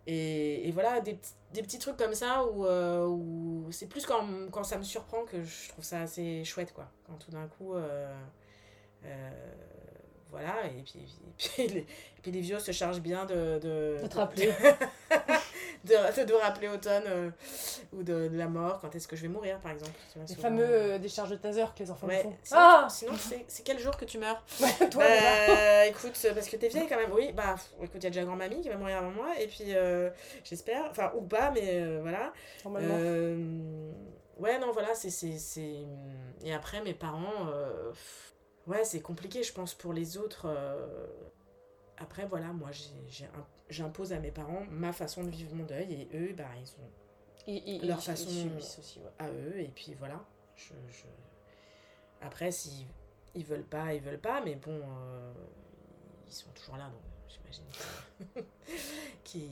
[0.06, 4.04] Et, et voilà, des, petits- des petits trucs comme ça où, euh, où c'est plus
[4.06, 6.90] quand, quand ça me surprend que je trouve ça assez chouette, quoi.
[7.06, 8.12] Quand tout d'un coup, euh,
[10.30, 11.86] voilà, et puis, et puis, les, et
[12.22, 13.58] puis les vieux se chargent bien de...
[13.58, 14.52] De, De te rappeler.
[15.84, 17.30] De, de rappeler automne euh,
[17.92, 19.92] ou de, de la mort, quand est-ce que je vais mourir, par exemple.
[20.16, 20.42] Les souvent.
[20.42, 22.34] fameux euh, décharges de taser que les enfants Ouais, font.
[22.42, 23.12] sinon, Ah sinon
[23.48, 24.44] c'est quel jour que tu meurs
[24.90, 25.46] Toi, déjà.
[25.48, 27.12] bah, écoute, parce que t'es vieille quand même.
[27.12, 29.74] Oui, bah, écoute, il y a déjà grand-mamie qui va mourir avant moi, et puis
[29.74, 30.10] euh,
[30.44, 32.32] j'espère, enfin, ou pas, mais euh, voilà.
[32.64, 32.94] Normalement.
[32.98, 33.90] Euh,
[34.38, 35.10] ouais, non, voilà, c'est.
[35.10, 35.86] c'est-
[36.44, 37.92] Et après, mes parents, euh,
[38.66, 40.46] ouais, c'est compliqué, je pense, pour les autres.
[40.46, 41.06] euh,
[41.98, 45.64] Après, voilà, moi, j'ai- j'ai un- j'impose à mes parents ma façon de vivre mon
[45.64, 46.90] deuil, et eux, bah, ils ont
[47.46, 49.10] Ils- ils- leur ils- façon- aussi, ouais.
[49.18, 50.22] à eux et puis voilà
[50.56, 51.04] je, je...
[52.20, 52.86] après s'ils
[53.34, 55.32] ils veulent pas ils veulent pas mais bon euh,
[56.28, 57.64] ils sont toujours là donc j'imagine
[59.24, 59.50] qu'ils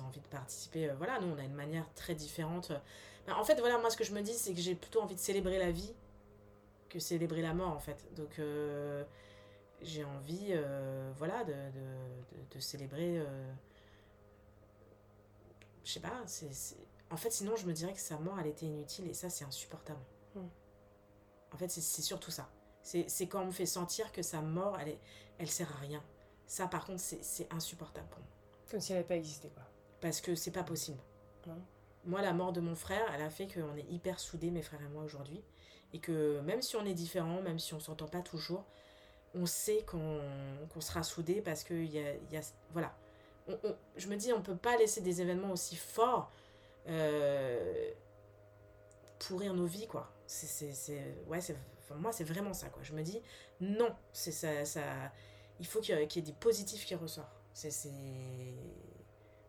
[0.00, 0.90] ont envie de participer.
[0.90, 2.72] Euh, voilà, nous, on a une manière très différente.
[3.26, 5.14] Ben, en fait, voilà, moi, ce que je me dis, c'est que j'ai plutôt envie
[5.14, 5.92] de célébrer la vie
[6.88, 8.06] que célébrer la mort, en fait.
[8.14, 9.04] Donc, euh,
[9.82, 10.54] j'ai envie,
[11.16, 13.22] voilà, de, de, de, célébrer.
[15.84, 16.76] je sais pas, c'est.
[17.10, 19.44] En fait, sinon, je me dirais que sa mort, elle était inutile et ça, c'est
[19.44, 20.00] insupportable.
[20.34, 20.46] Hmm.
[21.52, 22.48] En fait, c'est surtout ça.
[22.82, 25.00] C'est quand on me fait sentir que sa mort, elle, est,
[25.38, 26.02] elle sert à rien.
[26.46, 28.28] Ça, par contre, c'est insupportable pour moi.
[28.70, 29.64] Comme si elle n'avait pas existé, quoi.
[30.00, 30.98] Parce que c'est pas possible.
[32.04, 34.82] Moi, la mort de mon frère, elle a fait qu'on est hyper soudés, mes frères
[34.82, 35.42] et moi, aujourd'hui.
[35.92, 38.64] Et que même si on est différents, même si on s'entend pas toujours,
[39.34, 42.40] on sait qu'on sera soudés parce que y a, y a,
[42.72, 42.94] voilà.
[43.96, 46.30] je me dis, on peut pas laisser des événements aussi forts
[46.88, 47.90] euh,
[49.18, 50.10] pourrir nos vies, quoi.
[50.26, 50.72] C'est,
[51.28, 51.56] ouais, c'est
[51.96, 52.82] moi, c'est vraiment ça, quoi.
[52.82, 53.20] Je me dis,
[53.60, 54.82] non, c'est ça, ça,
[55.58, 57.42] il faut qu'il y, ait des positifs qui ressortent.
[57.52, 57.70] C'est,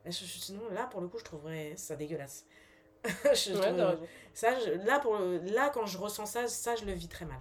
[0.10, 2.46] Sinon, là, pour le coup, je trouverais ça dégueulasse.
[3.06, 3.98] je
[4.34, 7.40] ça, là, pour là, quand je ressens ça, ça, je le vis très mal.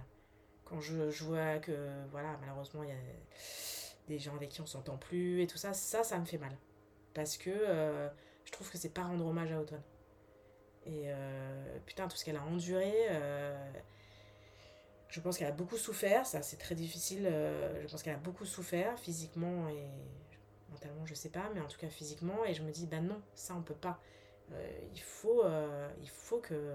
[0.71, 1.73] Quand je, vois que,
[2.11, 2.95] voilà, malheureusement, il y a
[4.07, 6.55] des gens avec qui on s'entend plus et tout ça, ça, ça me fait mal.
[7.13, 8.07] Parce que euh,
[8.45, 9.81] je trouve que c'est pas rendre hommage à Automne.
[10.85, 13.71] Et euh, putain, tout ce qu'elle a enduré, euh,
[15.09, 17.25] je pense qu'elle a beaucoup souffert, ça c'est très difficile.
[17.25, 19.89] Je pense qu'elle a beaucoup souffert physiquement et
[20.69, 22.45] mentalement, je sais pas, mais en tout cas physiquement.
[22.45, 23.99] Et je me dis, ben non, ça on peut pas.
[24.93, 25.43] Il, faut,
[26.01, 26.73] il faut que.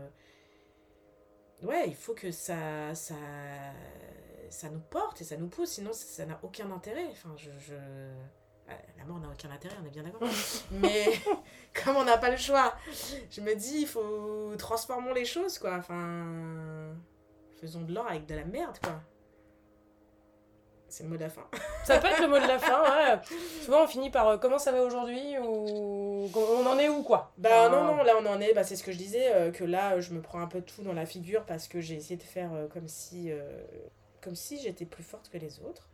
[1.63, 3.15] Ouais, il faut que ça, ça,
[4.51, 7.09] ça nous porte et ça nous pousse, sinon ça n'a aucun intérêt.
[7.11, 7.51] Enfin, je.
[7.59, 7.75] je...
[8.99, 10.29] La mort n'a aucun intérêt, on est bien d'accord.
[10.73, 11.07] Mais
[11.85, 12.75] comme on n'a pas le choix,
[13.31, 15.77] je me dis, il faut transformer les choses, quoi.
[15.77, 16.97] Enfin
[17.57, 19.01] faisons de l'or avec de la merde, quoi.
[20.97, 21.47] C'est le mot de la fin.
[21.85, 23.21] ça peut être le mot de la fin, ouais.
[23.63, 27.33] Souvent, on finit par euh, comment ça va aujourd'hui ou on en est où, quoi?
[27.37, 29.63] Bah non, non, là on en est, bah, c'est ce que je disais, euh, que
[29.63, 32.23] là je me prends un peu tout dans la figure parce que j'ai essayé de
[32.23, 33.31] faire euh, comme si,
[34.23, 35.87] comme si j'étais plus forte que les autres.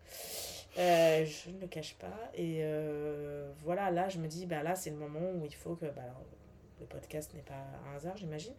[0.77, 2.31] je ne le cache pas.
[2.37, 2.65] Et
[3.65, 5.87] voilà, là je me dis, bah là c'est le moment où il faut que.
[5.87, 6.03] Bah,
[6.79, 8.55] le podcast n'est pas un hasard, j'imagine,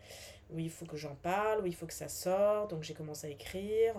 [0.49, 2.71] où il faut que j'en parle, où il faut que ça sorte.
[2.71, 3.95] Donc j'ai commencé à écrire.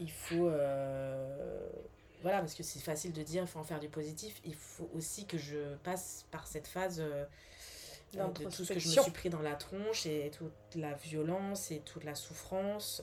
[0.00, 0.48] Euh, il faut.
[0.48, 1.68] Euh,
[2.22, 4.40] voilà, parce que c'est facile de dire, il faut en faire du positif.
[4.44, 7.24] Il faut aussi que je passe par cette phase euh,
[8.14, 11.70] de tout ce que je me suis pris dans la tronche et toute la violence
[11.70, 13.02] et toute la souffrance.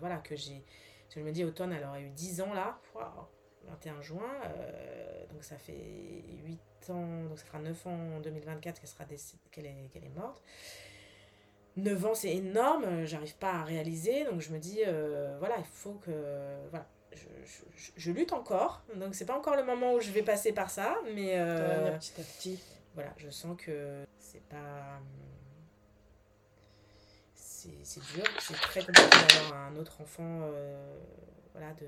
[0.00, 0.62] voilà, que j'ai.
[1.10, 2.80] Je me dis, automne, elle aurait eu 10 ans là.
[3.66, 4.30] 21 juin,
[5.32, 9.04] donc ça fait 8 ans, donc ça fera 9 ans en 2024 qu'elle sera
[9.50, 10.42] qu'elle est, qu'elle est morte.
[11.76, 15.64] 9 ans, c'est énorme, j'arrive pas à réaliser, donc je me dis, euh, voilà, il
[15.64, 16.10] faut que.
[16.70, 17.26] Voilà, je,
[17.76, 20.70] je, je, lutte encore, donc c'est pas encore le moment où je vais passer par
[20.70, 21.34] ça, mais.
[21.36, 22.60] Euh, petit à petit.
[22.94, 25.00] Voilà, je sens que c'est pas.
[27.34, 30.98] C'est dur, c'est très compliqué d'avoir un autre enfant, euh,
[31.52, 31.86] voilà, de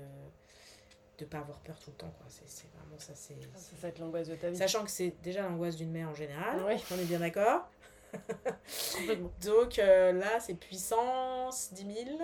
[1.19, 3.97] de pas avoir peur tout le temps quoi c'est vraiment ça c'est ça va être
[3.97, 6.75] l'angoisse de ta vie sachant que c'est déjà l'angoisse d'une mère en général oui.
[6.91, 7.67] on est bien d'accord.
[9.45, 12.17] donc euh, là c'est puissance 10 000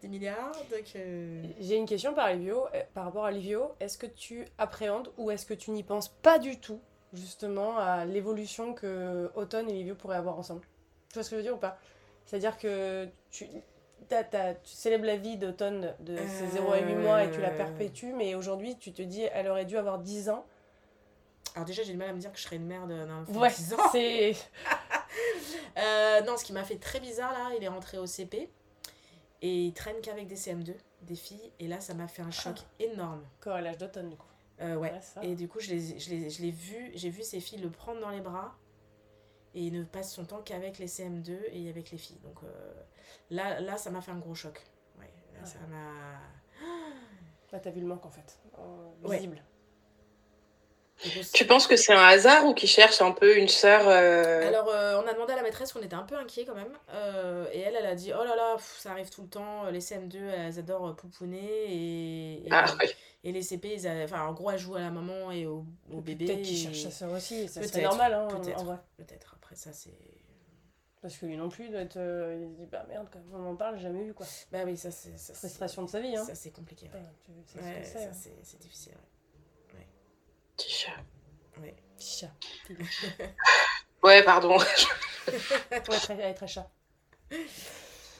[0.00, 3.72] 10 milliards donc euh, j'ai une question par Livio euh, par rapport à Livio.
[3.80, 6.80] Est-ce que tu appréhendes ou est-ce que tu n'y penses pas du tout
[7.12, 10.62] justement à l'évolution que Automne et Livio pourraient avoir ensemble?
[11.08, 11.78] Tu vois ce que je veux dire ou pas?
[12.26, 13.46] C'est à dire que tu
[14.64, 18.12] tu célèbres la vie d'automne de ses 0 à 8 mois et tu la perpétues,
[18.12, 20.44] mais aujourd'hui, tu te dis, elle aurait dû avoir 10 ans.
[21.54, 23.50] Alors déjà, j'ai du mal à me dire que je serais une mère d'un ouais,
[23.50, 23.78] de 10 ans.
[23.92, 24.34] c'est...
[25.80, 28.50] euh, non, ce qui m'a fait très bizarre, là, il est rentré au CP
[29.42, 32.56] et il traîne qu'avec des CM2, des filles, et là, ça m'a fait un choc
[32.58, 32.82] ah.
[32.82, 33.24] énorme.
[33.40, 34.26] Quand à l'âge d'automne, du coup.
[34.60, 34.92] Euh, ouais.
[35.22, 38.10] et du coup, je l'ai je l'ai vu, j'ai vu ces filles le prendre dans
[38.10, 38.58] les bras
[39.54, 42.18] et il ne passe son temps qu'avec les CM2 et avec les filles.
[42.22, 42.72] Donc euh,
[43.30, 44.62] là, là, ça m'a fait un gros choc.
[44.98, 46.20] Ouais, là, ça m'a.
[47.52, 48.38] Là, t'as vu le manque en fait,
[49.02, 49.42] visible.
[51.32, 54.68] Tu penses que c'est un hasard ou qu'il cherche un peu une sœur euh, Alors,
[54.68, 56.72] euh, on a demandé à la maîtresse qu'on était un peu inquiet quand même.
[57.52, 59.70] et elle, elle a dit Oh là là, ça arrive tout le temps.
[59.70, 61.66] Les CM2, elles adorent pouponner.
[61.68, 62.66] Et, ah,
[63.24, 66.00] et les CP, ils enfin, en gros, elles jouent à la maman et au, au
[66.00, 66.26] bébé.
[66.26, 67.48] Peut-être qu'ils cherchent sa sœur aussi.
[67.48, 68.64] C'est normal, hein, peut-être.
[68.96, 69.94] Peut-être ça, c'est.
[71.00, 73.46] Parce que lui non plus, doit être, euh, il se dit bah merde, quand on
[73.46, 74.26] en parle, jamais vu quoi.
[74.52, 75.16] Bah oui, ça c'est.
[75.34, 76.24] Frustration de sa vie, hein.
[76.24, 76.90] Ça c'est compliqué.
[76.92, 77.62] Ouais.
[77.62, 78.12] ouais, ça hein.
[78.42, 78.92] c'est difficile.
[78.92, 79.19] Ouais.
[80.60, 80.64] Ouais.
[80.64, 81.60] Petit chat.
[81.60, 81.74] Ouais.
[81.96, 82.32] Petit chat.
[84.02, 84.58] ouais, pardon.
[85.28, 86.68] ouais, très, elle est très chat.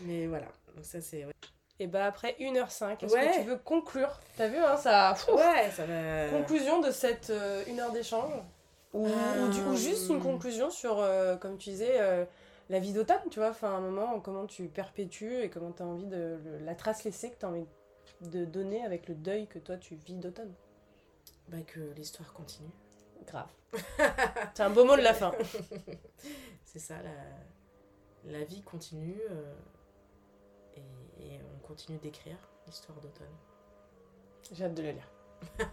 [0.03, 1.26] Mais voilà, donc ça c'est.
[1.78, 4.20] Et bah après 1h05, est-ce que tu veux conclure?
[4.36, 5.14] T'as vu, hein, ça.
[5.32, 6.28] ouais, ça va.
[6.28, 8.32] Conclusion de cette 1 euh, heure d'échange?
[8.93, 10.20] Ou, ou du- ou juste une Euh.
[10.20, 12.24] conclusion sur, euh, comme tu disais, euh,
[12.68, 15.86] la vie d'automne, tu vois, enfin, un moment, comment tu perpétues et comment tu as
[15.86, 16.38] envie de.
[16.45, 17.66] le- la trace laissée que tu as envie
[18.20, 20.53] de donner avec le deuil que toi tu vis d'automne?
[21.51, 22.70] Bah, que l'histoire continue.
[23.26, 23.48] Grave.
[24.55, 25.32] C'est un beau mot de la fin.
[26.64, 29.55] C'est ça, la, la vie continue euh,
[30.76, 30.80] et,
[31.34, 32.36] et on continue d'écrire
[32.66, 33.34] l'histoire d'automne.
[34.53, 35.09] J'ai hâte de le lire.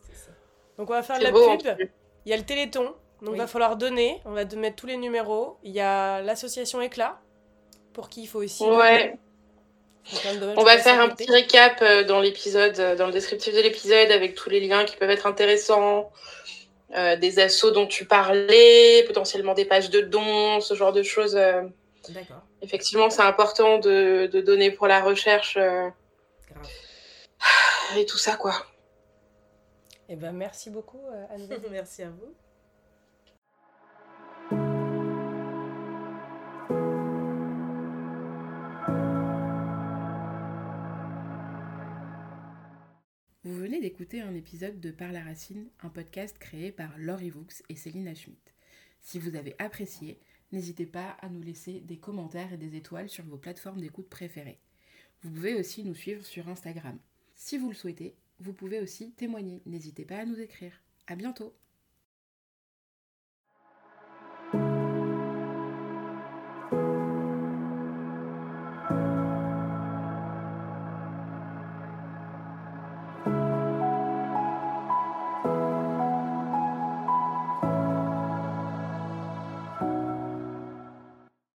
[0.00, 0.32] C'est ça.
[0.76, 1.56] Donc on va faire de la beau.
[1.58, 1.88] pub.
[2.24, 3.38] Il y a le Téléthon, donc Oui.
[3.38, 4.20] va falloir donner.
[4.24, 5.58] On va mettre tous les numéros.
[5.62, 7.20] Il y a l'association Éclat,
[7.92, 8.64] pour qui il faut aussi.
[8.64, 9.18] Ouais.
[10.56, 14.10] On va faire un petit récap euh, dans l'épisode, euh, dans le descriptif de l'épisode,
[14.10, 16.10] avec tous les liens qui peuvent être intéressants,
[16.96, 21.36] euh, des assos dont tu parlais, potentiellement des pages de dons, ce genre de choses.
[21.36, 21.62] euh.
[22.08, 25.88] D'accord, Effectivement, c'est important de, de donner pour la recherche euh,
[26.50, 27.98] grave.
[27.98, 28.54] et tout ça, quoi.
[30.08, 31.00] Eh ben, merci beaucoup,
[31.30, 31.48] Anne.
[31.70, 32.34] Merci à vous.
[43.82, 48.14] D'écouter un épisode de Par la Racine, un podcast créé par Laurie Vaux et Céline
[48.14, 48.54] Schmidt.
[49.00, 50.20] Si vous avez apprécié,
[50.52, 54.60] n'hésitez pas à nous laisser des commentaires et des étoiles sur vos plateformes d'écoute préférées.
[55.22, 56.96] Vous pouvez aussi nous suivre sur Instagram.
[57.34, 59.62] Si vous le souhaitez, vous pouvez aussi témoigner.
[59.66, 60.80] N'hésitez pas à nous écrire.
[61.08, 61.52] À bientôt!